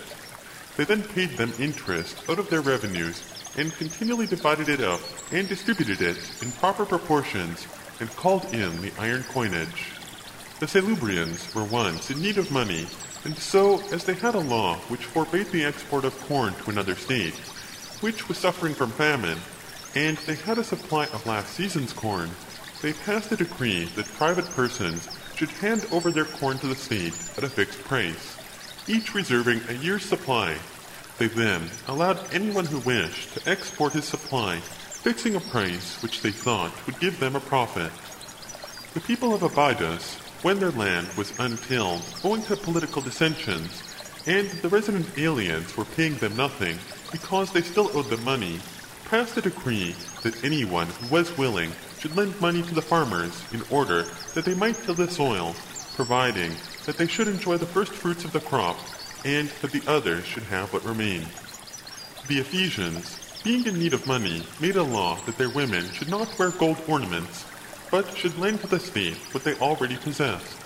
[0.76, 3.24] They then paid them interest out of their revenues
[3.58, 5.02] and continually divided it up
[5.32, 7.68] and distributed it in proper proportions
[8.00, 9.99] and called in the iron coinage.
[10.60, 12.86] The Selymbrians were once in need of money,
[13.24, 16.96] and so, as they had a law which forbade the export of corn to another
[16.96, 17.34] state,
[18.02, 19.38] which was suffering from famine,
[19.96, 22.30] and they had a supply of last season's corn,
[22.82, 27.14] they passed a decree that private persons should hand over their corn to the state
[27.38, 28.38] at a fixed price,
[28.86, 30.58] each reserving a year's supply.
[31.20, 36.32] They then allowed anyone who wished to export his supply, fixing a price which they
[36.32, 37.94] thought would give them a profit.
[38.94, 43.84] The people of Abydos, when their land was untilled owing to political dissensions,
[44.26, 46.78] and the resident aliens were paying them nothing
[47.12, 48.60] because they still owed them money,
[49.06, 53.62] passed a decree that anyone who was willing should lend money to the farmers in
[53.70, 55.56] order that they might till the soil,
[55.96, 56.52] providing
[56.86, 58.78] that they should enjoy the first fruits of the crop,
[59.26, 61.28] and that the others should have what remained.
[62.28, 66.38] The Ephesians, being in need of money, made a law that their women should not
[66.40, 67.46] wear gold ornaments,
[67.92, 70.58] but should lend to the state what they already possessed.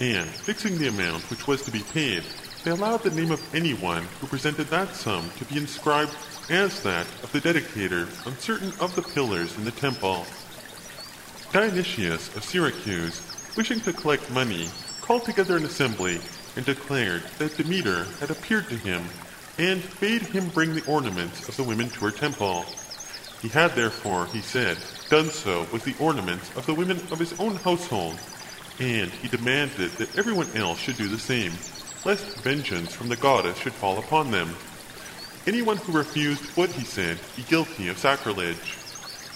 [0.00, 2.22] And, fixing the amount which was to be paid,
[2.64, 6.14] they allowed the name of anyone who presented that sum to be inscribed
[6.50, 10.26] as that of the dedicator on certain of the pillars in the temple.
[11.52, 13.22] Dionysius of Syracuse,
[13.56, 14.68] wishing to collect money,
[15.00, 16.20] called together an assembly
[16.56, 19.04] and declared that Demeter had appeared to him
[19.58, 22.64] and bade him bring the ornaments of the women to her temple.
[23.40, 24.76] He had therefore, he said,
[25.08, 28.18] done so with the ornaments of the women of his own household,
[28.80, 31.52] and he demanded that everyone else should do the same,
[32.04, 34.48] lest vengeance from the goddess should fall upon them.
[35.46, 38.74] Anyone who refused would, he said, be guilty of sacrilege.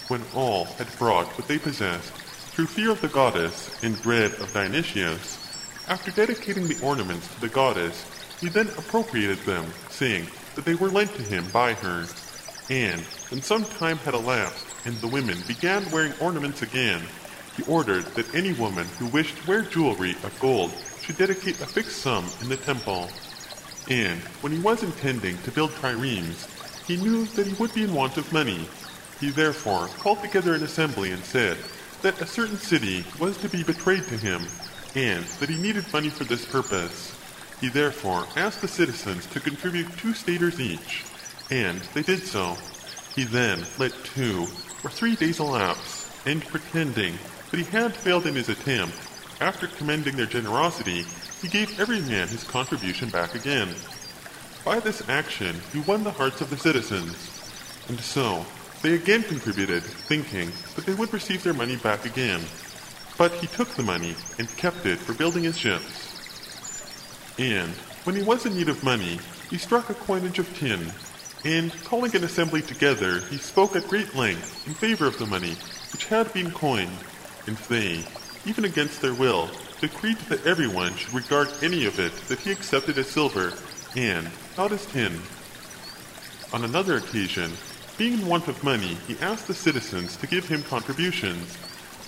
[0.09, 2.11] When all had brought what they possessed,
[2.51, 5.37] through fear of the goddess and dread of Dionysius,
[5.87, 8.05] After dedicating the ornaments to the goddess,
[8.39, 12.05] he then appropriated them, saying that they were lent to him by her.
[12.69, 17.01] And when some time had elapsed and the women began wearing ornaments again,
[17.57, 20.71] he ordered that any woman who wished to wear jewelry of gold
[21.01, 23.09] should dedicate a fixed sum in the temple.
[23.89, 26.47] And when he was intending to build triremes,
[26.85, 28.67] he knew that he would be in want of money.
[29.19, 31.57] He therefore called together an assembly and said
[32.01, 34.41] that a certain city was to be betrayed to him,
[34.95, 37.15] and that he needed money for this purpose.
[37.59, 41.05] He therefore asked the citizens to contribute two staters each,
[41.51, 42.57] and they did so.
[43.15, 44.47] He then let two
[44.83, 47.17] or three days elapsed, and pretending
[47.49, 48.95] that he had failed in his attempt,
[49.39, 51.03] after commending their generosity,
[51.41, 53.69] he gave every man his contribution back again.
[54.63, 57.15] By this action, he won the hearts of the citizens,
[57.89, 58.45] and so
[58.83, 62.41] they again contributed, thinking that they would receive their money back again.
[63.17, 67.35] But he took the money and kept it for building his ships.
[67.39, 67.71] And
[68.03, 69.19] when he was in need of money,
[69.49, 70.91] he struck a coinage of tin,
[71.43, 75.57] and calling an assembly together, he spoke at great length in favor of the money
[75.91, 76.97] which had been coined,
[77.47, 78.05] and they,
[78.45, 82.97] even against their will, decreed that everyone should regard any of it that he accepted
[82.97, 83.53] as silver,
[83.95, 85.21] and not as tin.
[86.53, 87.57] On another occasion,
[87.97, 91.57] being in want of money, he asked the citizens to give him contributions,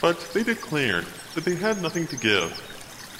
[0.01, 2.61] but they declared that they had nothing to give.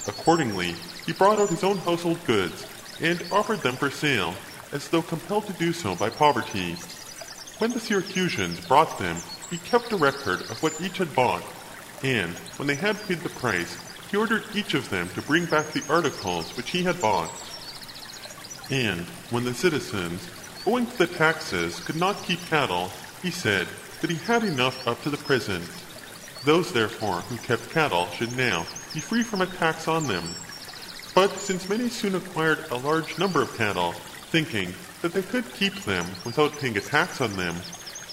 [0.06, 2.66] Accordingly, he brought out his own household goods
[3.00, 4.34] and offered them for sale,
[4.74, 6.76] as though compelled to do so by poverty.
[7.58, 9.16] When the Syracusans brought them,
[9.48, 11.44] he kept a record of what each had bought,
[12.02, 13.78] and when they had paid the price,
[14.10, 17.30] he ordered each of them to bring back the articles which he had bought.
[18.68, 20.28] And when the citizens,
[20.66, 22.90] owing to the taxes, could not keep cattle,
[23.22, 23.68] he said
[24.00, 25.64] that he had enough up to the present.
[26.44, 30.24] Those, therefore, who kept cattle should now be free from a tax on them.
[31.14, 33.94] But since many soon acquired a large number of cattle,
[34.34, 37.54] thinking that they could keep them without paying a tax on them,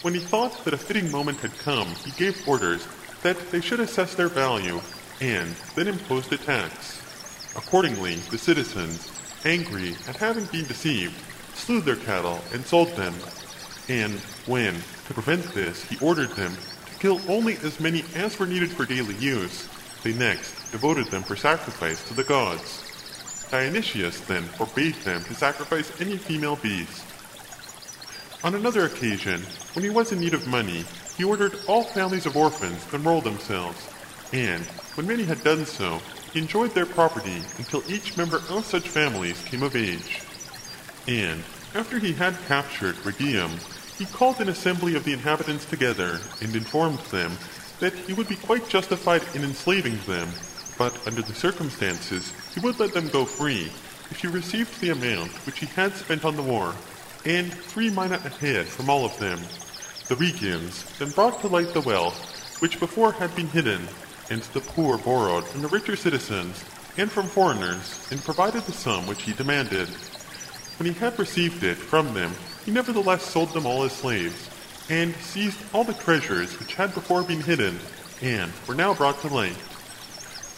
[0.04, 2.88] when he thought that a fitting moment had come, he gave orders
[3.24, 4.80] that they should assess their value
[5.20, 7.02] and then imposed a tax.
[7.56, 9.12] Accordingly, the citizens,
[9.46, 11.20] angry at having been deceived,
[11.56, 13.16] slew their cattle and sold them.
[13.90, 14.76] And when,
[15.08, 16.56] to prevent this, he ordered them
[16.86, 19.68] to kill only as many as were needed for daily use,
[20.04, 22.91] they next devoted them for sacrifice to the gods.
[23.52, 27.04] Dionysius then forbade them to sacrifice any female beast.
[28.46, 29.42] On another occasion,
[29.74, 30.86] when he was in need of money,
[31.18, 33.88] he ordered all families of orphans to enroll themselves,
[34.32, 34.64] and
[34.96, 36.00] when many had done so,
[36.32, 40.22] he enjoyed their property until each member of such families came of age.
[41.08, 41.44] And
[41.76, 43.52] after he had captured Rhegium,
[43.98, 47.38] he called an assembly of the inhabitants together and informed them
[47.82, 50.30] that he would be quite justified in enslaving them,
[50.78, 53.72] but under the circumstances he would let them go free
[54.10, 56.74] if he received the amount which he had spent on the war,
[57.26, 59.40] and three mina a head from all of them.
[60.08, 63.88] The Rhegians then brought to light the wealth which before had been hidden,
[64.30, 66.64] and the poor borrowed from the richer citizens
[66.98, 69.88] and from foreigners, and provided the sum which he demanded.
[70.78, 72.32] When he had received it from them,
[72.66, 74.50] he nevertheless sold them all as slaves,
[74.90, 77.80] and seized all the treasures which had before been hidden,
[78.22, 79.56] and were now brought to light.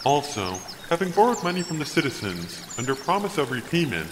[0.04, 0.58] Also,
[0.88, 4.08] having borrowed money from the citizens, under promise of repayment,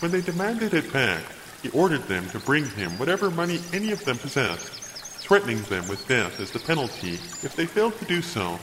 [0.00, 1.22] when they demanded it back,
[1.62, 4.72] he ordered them to bring him whatever money any of them possessed,
[5.20, 8.58] threatening them with death as the penalty if they failed to do so.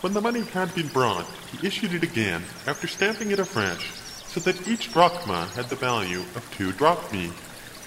[0.00, 3.90] When the money had been brought, he issued it again, after stamping it afresh,
[4.28, 7.32] so that each drachma had the value of two drachmae,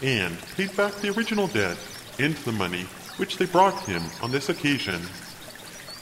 [0.01, 1.77] and paid back the original debt
[2.19, 2.83] and the money
[3.17, 5.01] which they brought him on this occasion.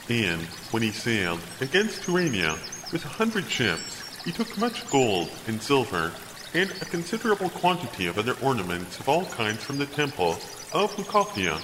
[0.08, 0.42] And
[0.72, 2.58] when he sailed against Tyrrhenia
[2.92, 6.12] with a hundred ships, he took much gold and silver,
[6.54, 10.36] and a considerable quantity of other ornaments of all kinds from the temple
[10.72, 11.58] of Leucothea.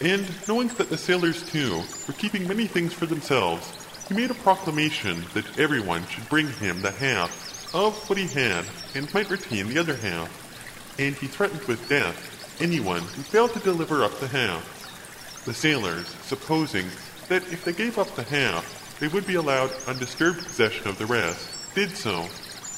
[0.00, 3.72] And knowing that the sailors too were keeping many things for themselves,
[4.08, 8.64] he made a proclamation that everyone should bring him the half of what he had
[8.94, 13.60] and might retain the other half, and he threatened with death anyone who failed to
[13.60, 15.42] deliver up the half.
[15.46, 16.86] The sailors, supposing
[17.28, 21.06] that if they gave up the half, they would be allowed undisturbed possession of the
[21.06, 22.28] rest, did so,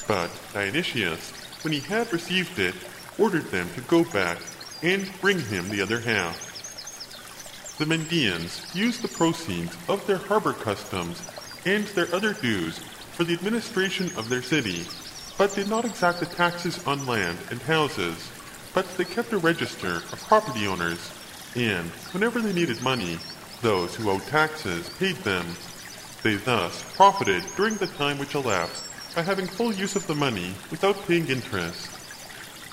[0.07, 1.31] but Dionysius,
[1.63, 2.75] when he had received it,
[3.19, 4.39] ordered them to go back
[4.83, 6.49] and bring him the other half.
[7.79, 11.23] The Mendaeans used the proceeds of their harbor customs
[11.65, 12.79] and their other dues
[13.13, 14.85] for the administration of their city,
[15.39, 18.31] but did not exact the taxes on land and houses,
[18.75, 21.11] but they kept a register of property owners,
[21.57, 23.19] and whenever they needed money,
[23.63, 25.47] those who owed taxes paid them.
[26.23, 30.55] They thus profited during the time which elapsed by having full use of the money
[30.71, 31.87] without paying interest.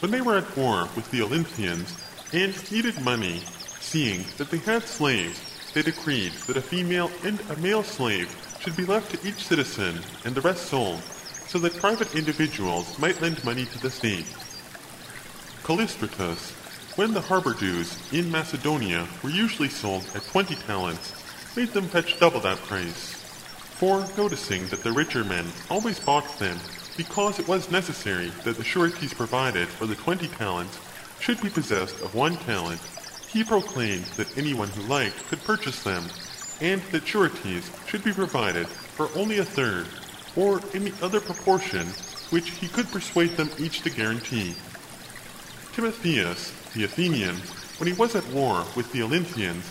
[0.02, 1.96] When they were at war with the Olynthians
[2.34, 3.42] and needed money,
[3.80, 5.42] seeing that they had slaves,
[5.74, 8.30] they decreed that a female and a male slave
[8.60, 11.02] should be left to each citizen and the rest sold,
[11.48, 14.26] so that private individuals might lend money to the state.
[15.64, 16.52] Callistratus,
[16.98, 21.14] when the harbor dues in Macedonia were usually sold at 20 talents,
[21.56, 23.17] made them fetch double that price.
[23.80, 26.58] For noticing that the richer men always bought them
[26.98, 30.80] because it was necessary that the sureties provided for the 20 talents
[31.20, 32.82] should be possessed of one talent,
[33.28, 36.04] he proclaimed that anyone who liked could purchase them,
[36.60, 39.86] and that sureties should be provided for only a third,
[40.36, 41.86] or any other proportion
[42.32, 44.56] which he could persuade them each to guarantee.
[45.74, 47.36] Timotheus, the Athenian,
[47.78, 49.66] when he was at war with the Olynthians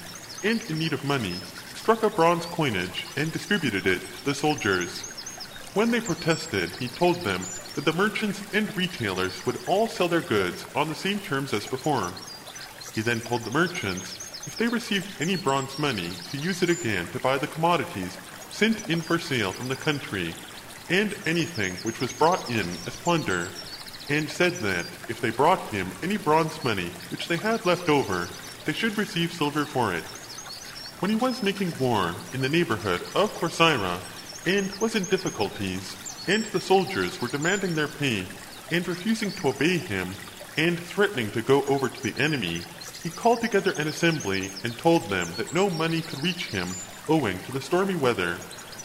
[0.44, 1.34] and in need of money,
[1.86, 5.02] struck a bronze coinage and distributed it to the soldiers.
[5.74, 7.40] When they protested, he told them
[7.76, 11.64] that the merchants and retailers would all sell their goods on the same terms as
[11.64, 12.10] before.
[12.92, 14.16] He then told the merchants
[14.48, 18.18] if they received any bronze money to use it again to buy the commodities
[18.50, 20.34] sent in for sale from the country
[20.90, 23.46] and anything which was brought in as plunder,
[24.10, 28.26] and said that if they brought him any bronze money which they had left over,
[28.64, 30.02] they should receive silver for it.
[30.98, 34.00] When he was making war in the neighborhood of Corcyra,
[34.46, 35.94] and was in difficulties,
[36.26, 38.26] and the soldiers were demanding their pay,
[38.70, 40.16] and refusing to obey him,
[40.56, 42.64] and threatening to go over to the enemy,
[43.02, 46.76] he called together an assembly and told them that no money could reach him
[47.08, 48.40] owing to the stormy weather,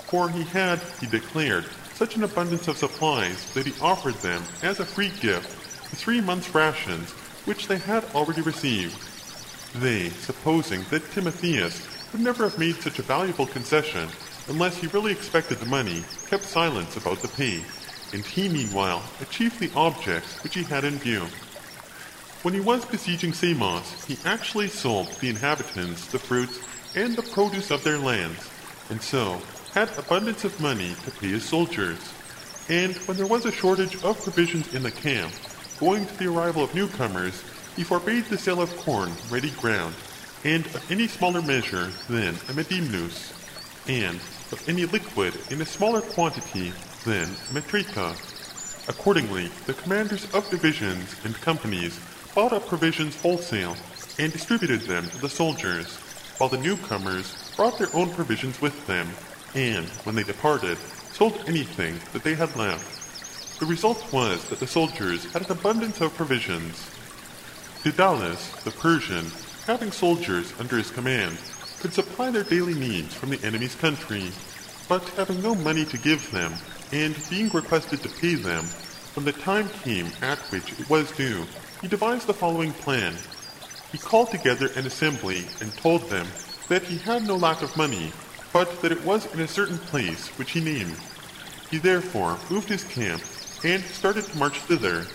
[0.09, 4.81] for he had, he declared, such an abundance of supplies that he offered them as
[4.81, 5.55] a free gift
[5.89, 7.13] the three months' rations
[7.45, 8.99] which they had already received.
[9.73, 11.81] They, supposing that Timotheus
[12.11, 14.07] would never have made such a valuable concession
[14.47, 17.63] unless he really expected the money, kept silence about the pay,
[18.13, 21.25] and he meanwhile achieved the objects which he had in view.
[22.43, 26.59] When he was besieging Samos, he actually sold the inhabitants the fruits
[26.95, 28.49] and the produce of their lands,
[28.89, 29.41] and so
[29.73, 32.13] had abundance of money to pay his soldiers.
[32.67, 35.33] And when there was a shortage of provisions in the camp,
[35.81, 37.43] owing to the arrival of newcomers,
[37.75, 39.93] he forbade the sale of corn ready ground,
[40.43, 43.33] and of any smaller measure than a medimnus,
[43.87, 44.17] and
[44.51, 46.73] of any liquid in a smaller quantity
[47.05, 48.15] than a metrica.
[48.89, 51.99] Accordingly, the commanders of divisions and companies
[52.33, 53.75] bought up provisions wholesale
[54.17, 55.97] and distributed them to the soldiers,
[56.37, 59.07] while the newcomers brought their own provisions with them,
[59.53, 60.77] and, when they departed,
[61.13, 63.59] sold anything that they had left.
[63.59, 66.89] The result was that the soldiers had an abundance of provisions.
[67.83, 69.27] Daedalus, the Persian,
[69.71, 71.37] having soldiers under his command,
[71.79, 74.29] could supply their daily needs from the enemy's country,
[74.89, 76.51] but having no money to give them,
[76.91, 78.65] and being requested to pay them,
[79.15, 81.45] when the time came at which it was due,
[81.81, 83.13] he devised the following plan.
[83.93, 86.27] He called together an assembly and told them
[86.67, 88.11] that he had no lack of money,
[88.51, 90.97] but that it was in a certain place which he named.
[91.69, 93.23] He therefore moved his camp
[93.63, 95.05] and started to march thither.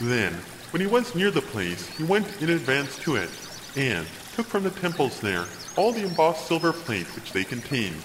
[0.00, 0.32] Then,
[0.72, 3.30] when he was near the place, he went in advance to it,
[3.76, 5.44] and took from the temples there
[5.76, 8.02] all the embossed silver plate which they contained.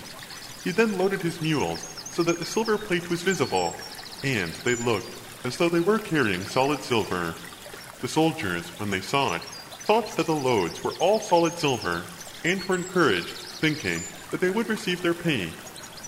[0.63, 1.79] He then loaded his mules
[2.11, 3.73] so that the silver plate was visible,
[4.23, 5.07] and they looked
[5.45, 7.33] as though they were carrying solid silver.
[8.01, 12.03] The soldiers, when they saw it, thought that the loads were all solid silver,
[12.43, 14.01] and were encouraged, thinking
[14.31, 15.49] that they would receive their pay.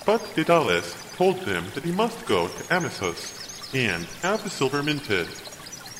[0.05, 5.27] But Daedalus told them that he must go to Amisus and have the silver minted.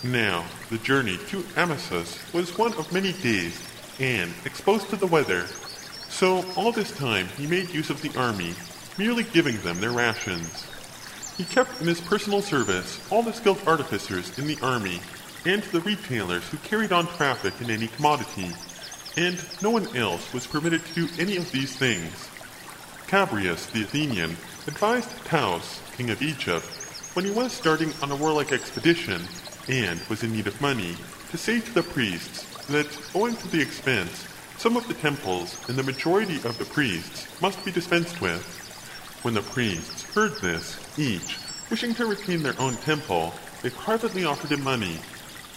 [0.03, 3.57] Now, the journey to Amisus was one of many days,
[4.01, 5.47] and exposed to the weather.
[6.09, 8.53] So all this time he made use of the army,
[8.97, 10.67] merely giving them their rations.
[11.37, 14.99] He kept in his personal service all the skilled artificers in the army,
[15.45, 18.51] and the retailers who carried on traffic in any commodity,
[19.15, 22.29] and no one else was permitted to do any of these things.
[23.07, 24.31] Chabrias the Athenian
[24.67, 26.65] advised Taus, king of Egypt,
[27.13, 29.21] when he was starting on a warlike expedition
[29.67, 30.95] and was in need of money,
[31.31, 35.77] to say to the priests that, owing to the expense, some of the temples and
[35.77, 38.41] the majority of the priests must be dispensed with.
[39.23, 41.37] When the priests heard this, each,
[41.69, 44.97] wishing to retain their own temple, they privately offered him money.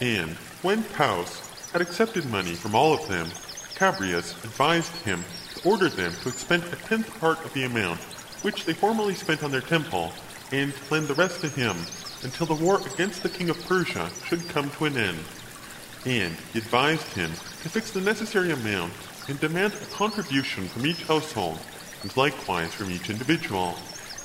[0.00, 0.30] And
[0.62, 1.42] when Taus
[1.72, 3.28] had accepted money from all of them,
[3.76, 8.00] Chabrias advised him to order them to expend a tenth part of the amount
[8.42, 10.12] which they formerly spent on their temple,
[10.52, 11.76] and lend the rest to him
[12.22, 15.18] until the war against the king of Persia should come to an end.
[16.04, 17.30] And he advised him
[17.62, 18.92] to fix the necessary amount
[19.28, 21.58] and demand a contribution from each household,
[22.02, 23.74] and likewise from each individual,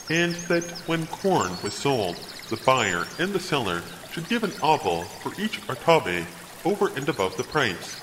[0.10, 2.16] and that when corn was sold,
[2.50, 3.82] the buyer and the seller
[4.12, 6.26] should give an obol for each artabe
[6.66, 8.00] over and above the price,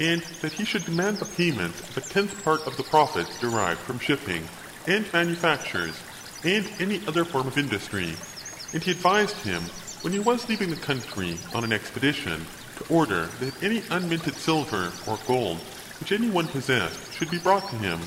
[0.00, 3.80] and that he should demand the payment of a tenth part of the profit derived
[3.80, 4.48] from shipping
[4.86, 5.94] and manufactures
[6.44, 8.14] and any other form of industry.
[8.72, 9.62] And he advised him,
[10.02, 12.46] when he was leaving the country on an expedition,
[12.76, 15.58] to order that any unminted silver or gold
[16.00, 18.00] which anyone possessed should be brought to him.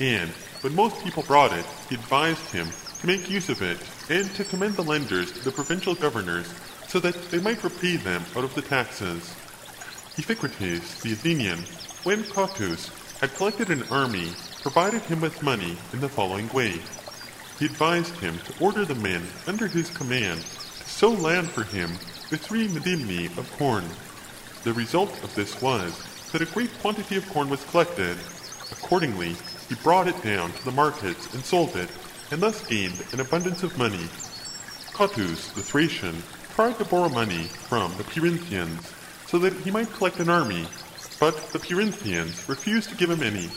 [0.00, 0.30] And
[0.62, 2.68] when most people brought it, he advised him
[3.00, 3.78] to make use of it
[4.10, 6.52] and to commend the lenders to the provincial governors
[6.88, 9.22] so that they might repay them out of the taxes.
[10.16, 11.60] Iphicrates, the Athenian,
[12.02, 12.90] when Cotys
[13.20, 14.32] had collected an army,
[14.62, 16.80] provided him with money in the following way.
[17.60, 21.90] He advised him to order the men under his command to sow land for him
[22.30, 23.84] with three medimni of corn.
[24.64, 25.92] The result of this was
[26.32, 28.16] that a great quantity of corn was collected.
[28.72, 29.36] Accordingly,
[29.68, 31.90] he brought it down to the markets and sold it,
[32.30, 34.08] and thus gained an abundance of money.
[34.94, 36.22] Cotys, the Thracian,
[36.54, 38.90] tried to borrow money from the Perinthians
[39.26, 40.66] so that he might collect an army,
[41.18, 43.50] but the Perinthians refused to give him any.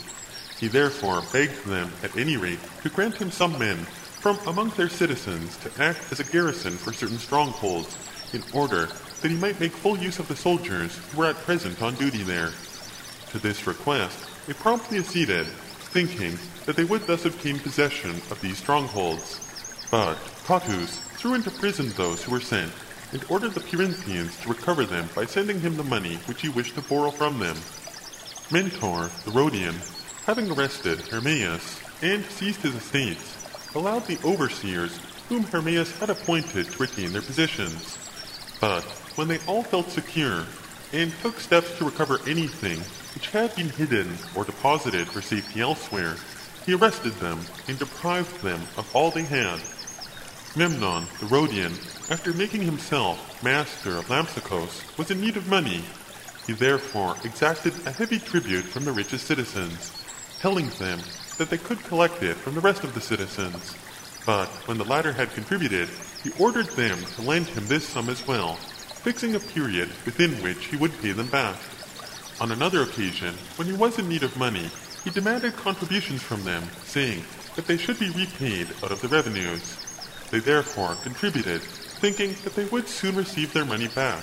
[0.60, 3.76] He therefore begged them, at any rate, to grant him some men
[4.20, 7.96] from among their citizens to act as a garrison for certain strongholds,
[8.32, 8.88] in order
[9.20, 12.22] that he might make full use of the soldiers who were at present on duty
[12.22, 12.50] there.
[13.32, 15.46] To this request they promptly acceded,
[15.92, 19.40] thinking that they would thus obtain possession of these strongholds.
[19.90, 22.72] But Cotys threw into prison those who were sent,
[23.12, 26.74] and ordered the Perinthians to recover them by sending him the money which he wished
[26.74, 27.56] to borrow from them.
[28.50, 29.80] Mentor, the Rhodian,
[30.24, 33.36] having arrested Hermeias and seized his estates,
[33.74, 34.98] allowed the overseers
[35.28, 37.98] whom Hermeias had appointed to retain their positions.
[38.60, 38.82] But
[39.16, 40.44] when they all felt secure
[40.92, 42.78] and took steps to recover anything
[43.14, 46.16] which had been hidden or deposited for safety elsewhere,
[46.64, 49.60] he arrested them and deprived them of all they had.
[50.56, 51.72] Memnon, the Rhodian,
[52.10, 55.84] after making himself master of Lampsacus, was in need of money.
[56.46, 60.03] He therefore exacted a heavy tribute from the richest citizens,
[60.44, 61.00] telling them
[61.38, 63.74] that they could collect it from the rest of the citizens.
[64.26, 65.88] But when the latter had contributed,
[66.22, 68.56] he ordered them to lend him this sum as well,
[69.00, 71.56] fixing a period within which he would pay them back.
[72.42, 74.68] On another occasion, when he was in need of money,
[75.02, 77.24] he demanded contributions from them, saying
[77.56, 79.78] that they should be repaid out of the revenues.
[80.30, 81.62] They therefore contributed,
[82.02, 84.22] thinking that they would soon receive their money back.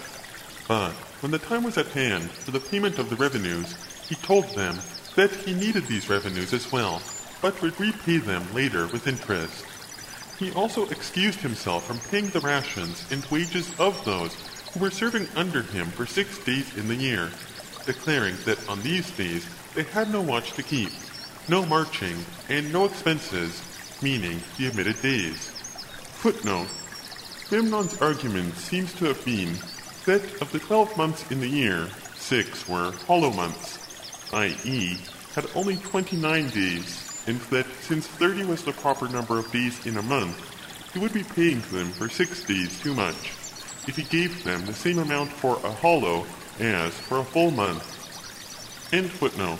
[0.68, 0.92] But
[1.22, 3.76] when the time was at hand for the payment of the revenues,
[4.08, 4.78] he told them
[5.16, 7.02] that he needed these revenues as well,
[7.42, 9.66] but would repay them later with interest.
[10.40, 14.34] He also excused himself from paying the rations and wages of those
[14.74, 17.30] who were serving under him for six days in the year,
[17.86, 19.46] declaring that on these days
[19.76, 20.92] they had no watch to keep,
[21.48, 22.18] no marching,
[22.50, 23.62] and no expenses,
[24.02, 25.50] meaning the omitted days.
[26.22, 26.68] Footnote
[27.52, 29.54] Memnon's argument seems to have been
[30.06, 33.81] that of the twelve months in the year, six were hollow months,
[34.34, 34.98] i.e.,
[35.36, 39.98] had only 29 days, and that since 30 was the proper number of days in
[39.98, 40.38] a month,
[40.94, 43.34] he would be paying them for six days too much,
[43.88, 46.26] if he gave them the same amount for a hollow
[46.60, 47.84] as for a full month.
[48.94, 49.60] End footnote.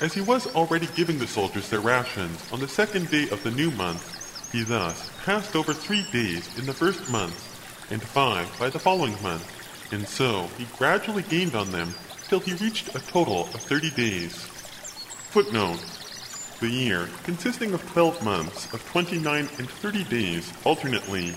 [0.00, 3.50] As he was already giving the soldiers their rations on the second day of the
[3.50, 7.34] new month, he thus passed over three days in the first month,
[7.90, 9.44] and five by the following month,
[9.92, 11.94] and so he gradually gained on them
[12.28, 14.34] till he reached a total of thirty days.
[15.30, 15.78] Footnote
[16.60, 21.34] The year, consisting of twelve months of twenty-nine and thirty days alternately.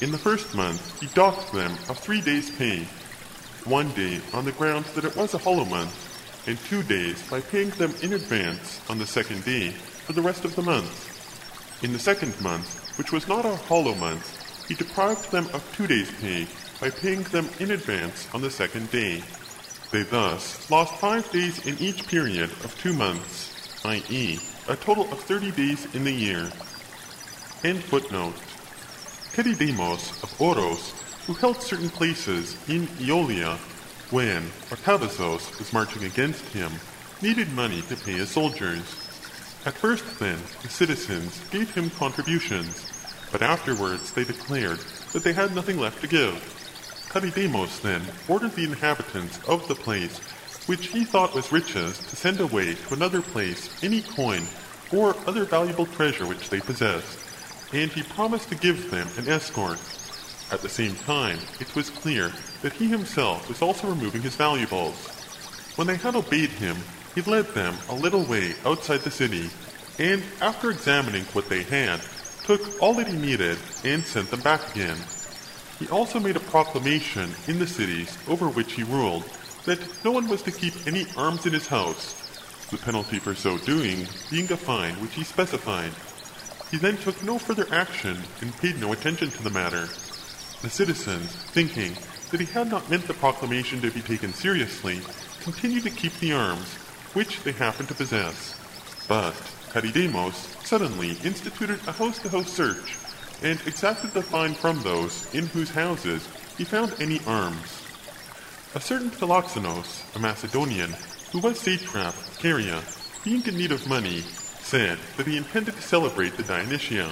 [0.00, 2.86] In the first month he docked them of three days' pay,
[3.64, 5.94] one day on the ground that it was a hollow month,
[6.46, 10.44] and two days by paying them in advance on the second day for the rest
[10.44, 11.08] of the month.
[11.82, 15.86] In the second month, which was not a hollow month, he deprived them of two
[15.86, 16.46] days' pay
[16.80, 19.22] by paying them in advance on the second day.
[19.90, 24.38] They thus lost five days in each period of two months, i.e.,
[24.68, 26.50] a total of thirty days in the year.
[27.64, 28.36] End footnote.
[29.32, 30.92] Charidemos of Oreus,
[31.26, 33.56] who held certain places in Aeolia,
[34.12, 36.70] when Artabazos was marching against him,
[37.20, 38.82] needed money to pay his soldiers.
[39.66, 42.90] At first, then, the citizens gave him contributions,
[43.32, 44.78] but afterwards they declared
[45.12, 46.59] that they had nothing left to give.
[47.12, 50.18] Charidemus then ordered the inhabitants of the place
[50.66, 54.46] which he thought was riches to send away to another place any coin
[54.92, 57.18] or other valuable treasure which they possessed,
[57.72, 59.80] and he promised to give them an escort.
[60.52, 62.32] At the same time, it was clear
[62.62, 65.08] that he himself was also removing his valuables.
[65.76, 66.76] When they had obeyed him,
[67.14, 69.50] he led them a little way outside the city,
[69.98, 72.00] and after examining what they had,
[72.44, 74.96] took all that he needed and sent them back again.
[75.80, 79.24] He also made a proclamation in the cities over which he ruled
[79.64, 82.14] that no one was to keep any arms in his house,
[82.70, 85.92] the penalty for so doing being a fine which he specified.
[86.70, 89.88] He then took no further action and paid no attention to the matter.
[90.60, 91.96] The citizens, thinking
[92.30, 95.00] that he had not meant the proclamation to be taken seriously,
[95.40, 96.74] continued to keep the arms,
[97.14, 98.54] which they happened to possess.
[99.08, 99.32] But
[99.72, 100.34] Charidemos
[100.66, 102.98] suddenly instituted a house-to-house search
[103.42, 106.28] and exacted the fine from those in whose houses
[106.58, 107.82] he found any arms.
[108.74, 110.94] A certain Philoxenos, a Macedonian,
[111.32, 112.82] who was satrap of Caria,
[113.24, 114.20] being in need of money,
[114.60, 117.10] said that he intended to celebrate the Dionysia,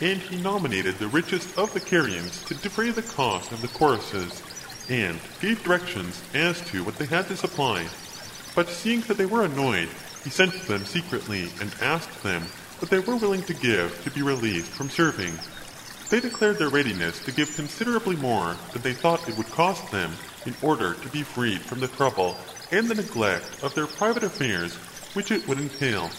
[0.00, 4.42] and he nominated the richest of the Carians to defray the cost of the choruses,
[4.88, 7.86] and gave directions as to what they had to supply.
[8.54, 9.88] But seeing that they were annoyed,
[10.22, 12.42] he sent to them secretly and asked them
[12.78, 15.34] what they were willing to give to be released from serving.
[16.10, 20.16] They declared their readiness to give considerably more than they thought it would cost them
[20.44, 22.36] in order to be freed from the trouble
[22.70, 24.74] and the neglect of their private affairs
[25.14, 26.10] which it would entail.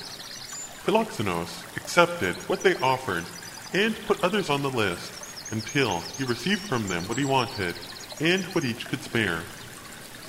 [0.85, 3.25] Philoxenos accepted what they offered
[3.73, 5.11] and put others on the list
[5.51, 7.75] until he received from them what he wanted
[8.19, 9.41] and what each could spare.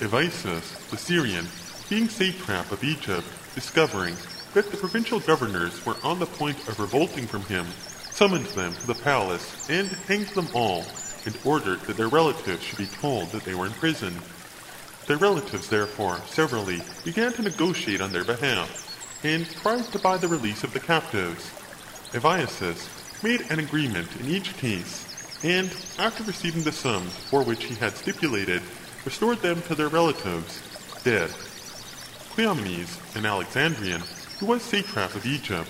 [0.01, 1.47] Evisus, the Syrian,
[1.89, 4.17] being satrap of Egypt, discovering
[4.53, 7.65] that the provincial governors were on the point of revolting from him,
[8.17, 10.83] summoned them to the palace and hanged them all,
[11.27, 14.11] and ordered that their relatives should be told that they were in prison.
[15.05, 20.27] Their relatives, therefore, severally began to negotiate on their behalf, and tried to buy the
[20.27, 21.51] release of the captives.
[22.13, 22.89] Eviasus
[23.23, 25.05] made an agreement in each case,
[25.43, 28.63] and, after receiving the sums for which he had stipulated,
[29.05, 30.63] restored them to their relatives,
[31.03, 31.29] dead.
[32.33, 34.01] Cleomenes, an Alexandrian,
[34.39, 35.69] who was satrap of Egypt,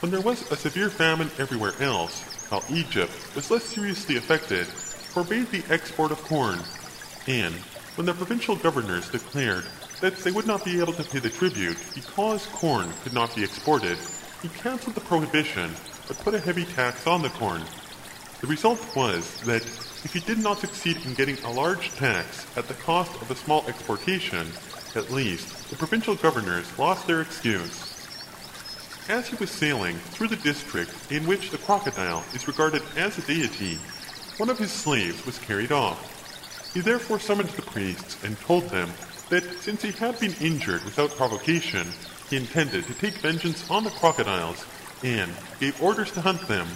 [0.00, 5.50] when there was a severe famine everywhere else, while Egypt was less seriously affected, forbade
[5.50, 6.58] the export of corn,
[7.26, 7.54] and
[7.96, 9.64] when the provincial governors declared
[10.00, 13.42] that they would not be able to pay the tribute because corn could not be
[13.42, 13.98] exported,
[14.40, 15.70] he cancelled the prohibition
[16.06, 17.62] but put a heavy tax on the corn.
[18.40, 19.62] The result was that
[20.04, 23.34] if he did not succeed in getting a large tax at the cost of a
[23.34, 24.46] small exportation,
[24.94, 27.87] at least the provincial governors lost their excuse.
[29.08, 33.22] As he was sailing through the district in which the crocodile is regarded as a
[33.22, 33.78] deity,
[34.36, 36.72] one of his slaves was carried off.
[36.74, 38.90] He therefore summoned the priests and told them
[39.30, 41.86] that since he had been injured without provocation,
[42.28, 44.66] he intended to take vengeance on the crocodiles
[45.02, 46.68] and gave orders to hunt them.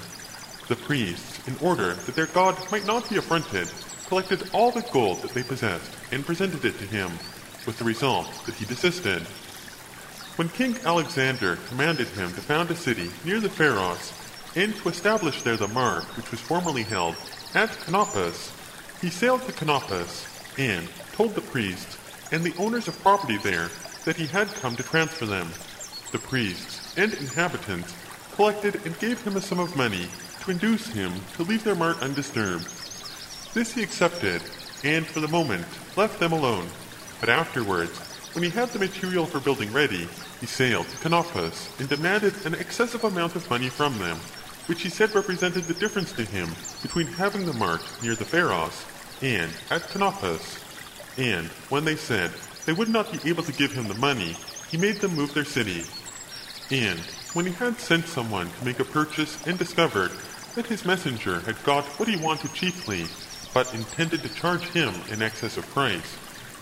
[0.69, 3.69] The priests, in order that their god might not be affronted,
[4.09, 7.11] collected all the gold that they possessed and presented it to him,
[7.67, 9.23] with the result that he desisted.
[10.37, 14.15] When King Alexander commanded him to found a city near the Pharos
[14.57, 17.17] and to establish there the mart which was formerly held
[17.55, 18.51] at Canopus,
[19.03, 20.27] he sailed to Canopus
[20.59, 21.99] and told the priests
[22.33, 23.69] and the owners of property there
[24.07, 25.49] that he had come to transfer them.
[26.13, 27.95] The priests and inhabitants
[28.35, 30.09] collected and gave him a sum of money
[30.41, 32.65] to induce him to leave their mart undisturbed.
[33.53, 34.41] This he accepted,
[34.83, 36.69] and for the moment left them alone.
[37.21, 40.09] But afterwards, when he had the material for building ready,
[40.41, 44.17] he sailed to Canopus and demanded an excessive amount of money from them,
[44.67, 46.49] which he said represented the difference to him
[46.83, 48.85] between having the mart near the Pharos
[49.21, 50.59] and at Canopus.
[51.19, 52.33] And when they said
[52.65, 54.35] they would not be able to give him the money,
[54.71, 55.85] he made them move their city.
[56.71, 56.99] And
[57.35, 60.11] when he had sent someone to make a purchase and discovered
[60.55, 63.07] that his messenger had got what he wanted cheaply,
[63.53, 66.17] but intended to charge him an excess of price,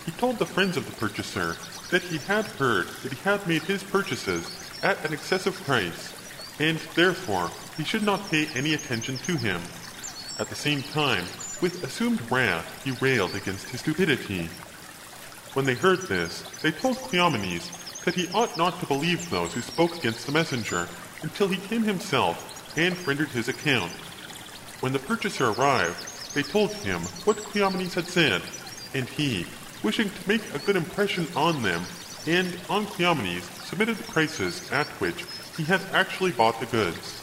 [0.05, 1.57] he told the friends of the purchaser
[1.89, 6.13] that he had heard that he had made his purchases at an excessive price,
[6.59, 9.61] and therefore he should not pay any attention to him.
[10.39, 11.27] At the same time,
[11.59, 14.49] with assumed wrath, he railed against his stupidity.
[15.53, 17.69] When they heard this, they told Cleomenes
[18.05, 20.89] that he ought not to believe those who spoke against the messenger
[21.21, 22.43] until he came himself
[22.75, 23.91] and rendered his account.
[24.79, 28.41] When the purchaser arrived, they told him what Cleomenes had said,
[28.93, 29.45] and he,
[29.83, 31.83] wishing to make a good impression on them
[32.27, 35.25] and on Cleomenes, submitted the prices at which
[35.57, 37.17] he had actually bought the goods.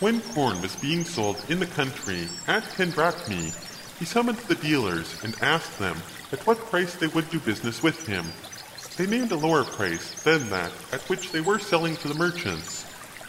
[0.00, 3.52] When corn was being sold in the country at ten drachmae,
[3.98, 5.96] he summoned the dealers and asked them
[6.32, 8.24] at what price they would do business with him.
[8.96, 12.84] They named a lower price than that at which they were selling to the merchants.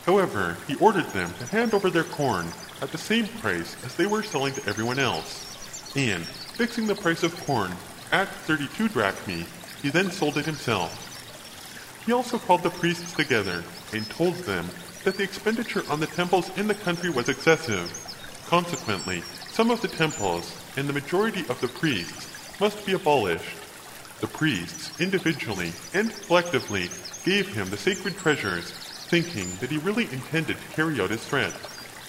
[0.06, 2.48] However, he ordered them to hand over their corn
[2.82, 7.24] at the same price as they were selling to everyone else, and, fixing the price
[7.24, 7.72] of corn
[8.12, 9.46] at 32 drachmae,
[9.82, 11.08] he then sold it himself.
[12.06, 14.68] He also called the priests together and told them
[15.04, 17.92] that the expenditure on the temples in the country was excessive.
[18.48, 23.58] Consequently, some of the temples and the majority of the priests must be abolished.
[24.20, 26.90] The priests, individually and collectively,
[27.24, 28.72] gave him the sacred treasures,
[29.10, 31.54] thinking that he really intended to carry out his threat.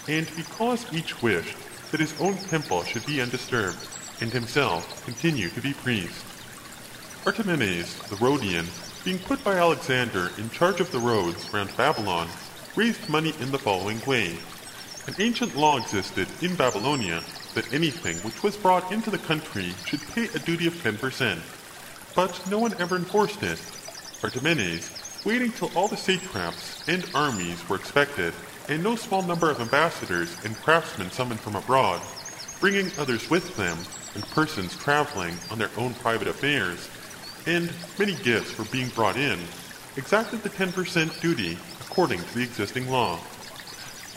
[0.09, 1.57] And because each wished
[1.91, 3.79] that his own temple should be undisturbed,
[4.23, 6.25] and himself continue to be priest.
[7.25, 8.65] Artamenes, the Rhodian,
[9.05, 12.29] being put by Alexander in charge of the roads round Babylon,
[12.77, 14.37] raised money in the following way.
[15.09, 17.21] An ancient law existed in Babylonia
[17.55, 21.39] that anything which was brought into the country should pay a duty of 10%,
[22.15, 23.59] but no one ever enforced it.
[24.23, 28.33] Artamenes, waiting till all the satraps and armies were expected,
[28.69, 32.01] and no small number of ambassadors and craftsmen summoned from abroad,
[32.61, 33.77] bringing others with them,
[34.15, 36.89] and persons traveling on their own private affairs,
[37.47, 39.39] and many gifts were being brought in,
[39.97, 43.19] exacted the 10% duty according to the existing law.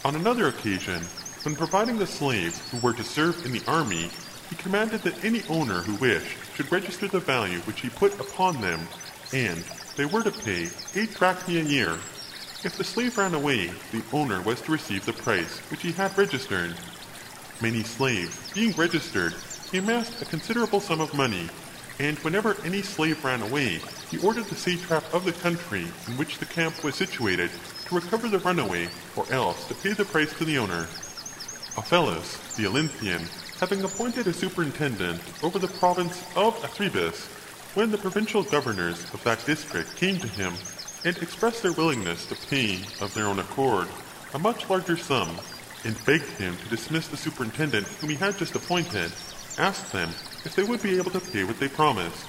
[0.04, 1.02] On another occasion,
[1.44, 4.10] when providing the slaves who were to serve in the army,
[4.50, 8.62] he commanded that any owner who wished should register the value which he put upon
[8.62, 8.80] them,
[9.34, 9.64] and
[9.96, 11.94] they were to pay eight drachmae a year.
[12.64, 16.18] If the slave ran away, the owner was to receive the price which he had
[16.18, 16.76] registered.
[17.62, 19.34] Many slaves, being registered,
[19.76, 21.50] he amassed a considerable sum of money,
[22.00, 26.38] and whenever any slave ran away, he ordered the satrap of the country in which
[26.38, 27.52] the camp was situated
[27.86, 30.88] to recover the runaway, or else to pay the price to the owner.
[31.76, 33.28] Ophelus, the Olynthian,
[33.60, 37.26] having appointed a superintendent over the province of Athribis,
[37.74, 40.54] when the provincial governors of that district came to him
[41.04, 43.90] and expressed their willingness to pay of their own accord
[44.34, 45.38] a much larger sum,
[45.84, 49.12] and begged him to dismiss the superintendent whom he had just appointed,
[49.58, 50.10] asked them
[50.44, 52.24] if they would be able to pay what they promised.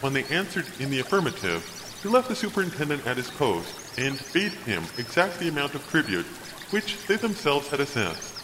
[0.00, 1.62] When they answered in the affirmative,
[2.02, 6.26] he left the superintendent at his post and bade him exact the amount of tribute
[6.70, 8.34] which they themselves had assessed.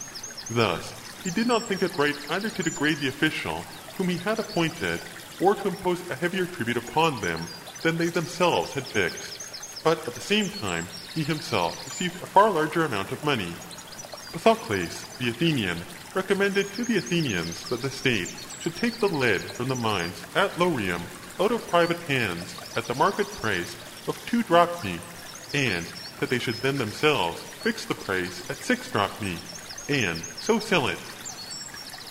[0.51, 3.65] Thus, he did not think it right either to degrade the official
[3.97, 5.01] whom he had appointed
[5.41, 7.41] or to impose a heavier tribute upon them
[7.83, 9.83] than they themselves had fixed.
[9.85, 13.53] But at the same time, he himself received a far larger amount of money.
[14.33, 15.79] Pythocles, the Athenian,
[16.15, 18.29] recommended to the Athenians that the state
[18.61, 21.01] should take the lead from the mines at Laurium
[21.39, 23.77] out of private hands at the market price
[24.09, 24.99] of two drachmae,
[25.55, 25.87] and
[26.19, 29.39] that they should then themselves fix the price at six drachmae,
[29.89, 30.99] and so sell it.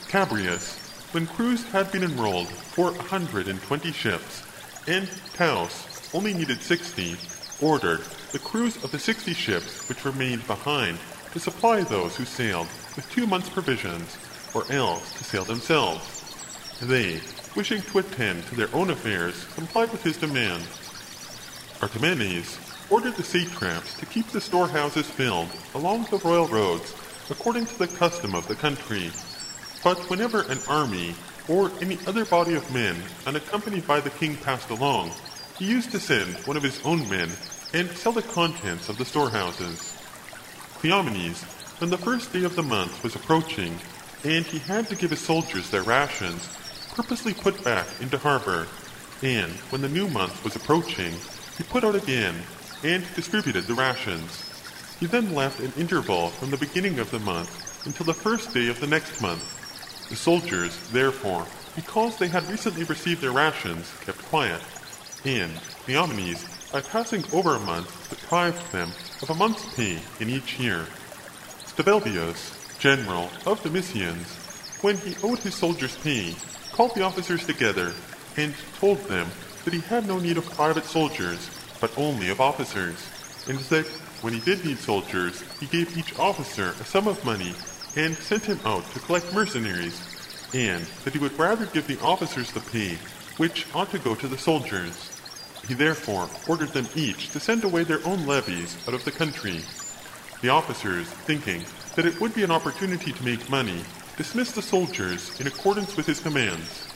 [0.07, 0.77] Chabrias,
[1.13, 4.43] when crews had been enrolled for a hundred and twenty ships,
[4.87, 7.15] and Taus only needed sixty,
[7.61, 10.97] ordered the crews of the sixty ships which remained behind
[11.31, 14.17] to supply those who sailed with two months' provisions,
[14.53, 16.05] or else to sail themselves.
[16.81, 17.21] They,
[17.55, 20.65] wishing to attend to their own affairs, complied with his demand.
[21.81, 22.57] Artamenes
[22.89, 26.95] ordered the satraps to keep the storehouses filled along the royal roads
[27.29, 29.13] according to the custom of the country.
[29.83, 31.15] But whenever an army
[31.47, 35.13] or any other body of men unaccompanied by the king passed along,
[35.57, 37.37] he used to send one of his own men
[37.73, 39.98] and sell the contents of the storehouses.
[40.81, 41.43] Cleomenes,
[41.81, 43.77] when the first day of the month was approaching,
[44.23, 46.47] and he had to give his soldiers their rations,
[46.95, 48.65] purposely put back into harbor,
[49.21, 51.11] and when the new month was approaching,
[51.57, 52.33] he put out again
[52.85, 54.49] and distributed the rations.
[55.01, 58.69] He then left an interval from the beginning of the month until the first day
[58.69, 59.43] of the next month.
[60.09, 64.61] The soldiers, therefore, because they had recently received their rations, kept quiet,
[65.25, 65.51] and
[65.85, 70.85] Cleomenes, by passing over a month, deprived them of a month's pay in each year.
[71.65, 74.37] Stabelbius, general of the Mysians,
[74.81, 76.33] when he owed his soldiers pay,
[76.71, 77.93] called the officers together
[78.37, 79.27] and told them
[79.65, 81.49] that he had no need of private soldiers,
[81.81, 82.95] but only of officers,
[83.47, 83.85] and that
[84.21, 87.53] when he did need soldiers, he gave each officer a sum of money
[87.95, 90.01] and sent him out to collect mercenaries,
[90.53, 92.97] and that he would rather give the officers the pay
[93.37, 95.18] which ought to go to the soldiers.
[95.69, 99.61] He therefore ordered them each to send away their own levies out of the country.
[100.41, 101.63] The officers, thinking
[101.95, 103.83] that it would be an opportunity to make money,
[104.17, 106.87] dismissed the soldiers in accordance with his commands.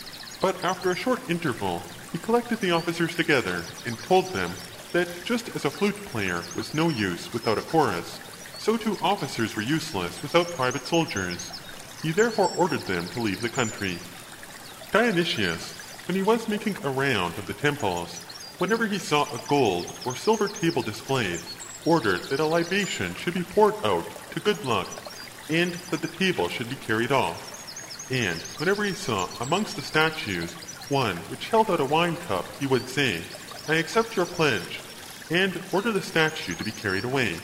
[0.41, 4.49] But after a short interval, he collected the officers together and told them
[4.91, 8.19] that just as a flute player was no use without a chorus,
[8.57, 11.51] so too officers were useless without private soldiers.
[12.01, 13.99] He therefore ordered them to leave the country.
[14.91, 15.73] Dionysius,
[16.07, 18.19] when he was making a round of the temples,
[18.63, 21.37] whenever he saw a gold or silver table displayed,
[21.85, 24.87] ordered that a libation should be poured out to good luck,
[25.49, 28.07] and that the table should be carried off.
[28.09, 30.53] And whenever he saw amongst the statues
[30.87, 33.19] one which held out a wine cup, he would say,
[33.67, 34.79] I accept your pledge,
[35.29, 37.35] and order the statue to be carried away.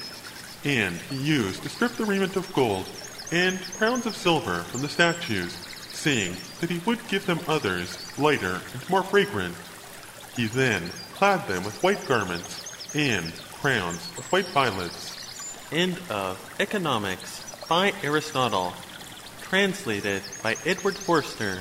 [0.64, 2.86] and he used to strip the raiment of gold
[3.34, 5.54] and crowns of silver from the statues,
[5.92, 9.56] saying that he would give them others lighter and more fragrant.
[10.36, 10.90] He then
[11.20, 15.68] clad them with white garments and crowns of white violets.
[15.70, 18.72] End of Economics by Aristotle.
[19.42, 21.60] Translated by Edward Forster.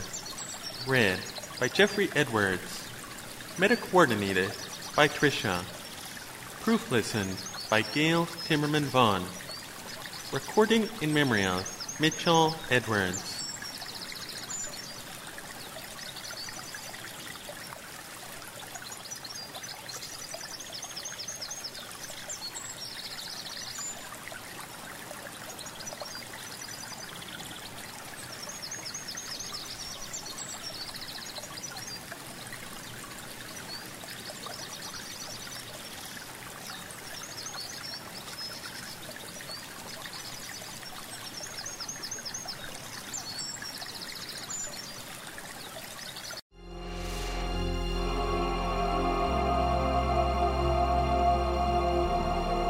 [0.86, 1.18] Read
[1.58, 2.88] by Jeffrey Edwards.
[3.58, 4.52] Meta-coordinated
[4.94, 5.64] by Trisha.
[6.60, 7.36] Proof listened
[7.68, 9.24] by Gail Timmerman Vaughn.
[10.32, 11.66] Recording in memory of
[11.98, 13.37] Mitchell Edwards.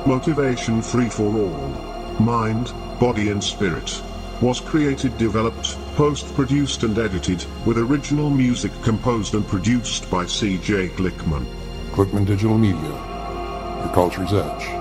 [0.09, 1.68] Motivation Free for All.
[2.18, 4.02] Mind, Body and Spirit.
[4.40, 10.88] Was created, developed, post-produced and edited, with original music composed and produced by C.J.
[10.96, 11.44] Glickman.
[11.90, 12.80] Glickman Digital Media.
[12.80, 14.77] Your culture's edge.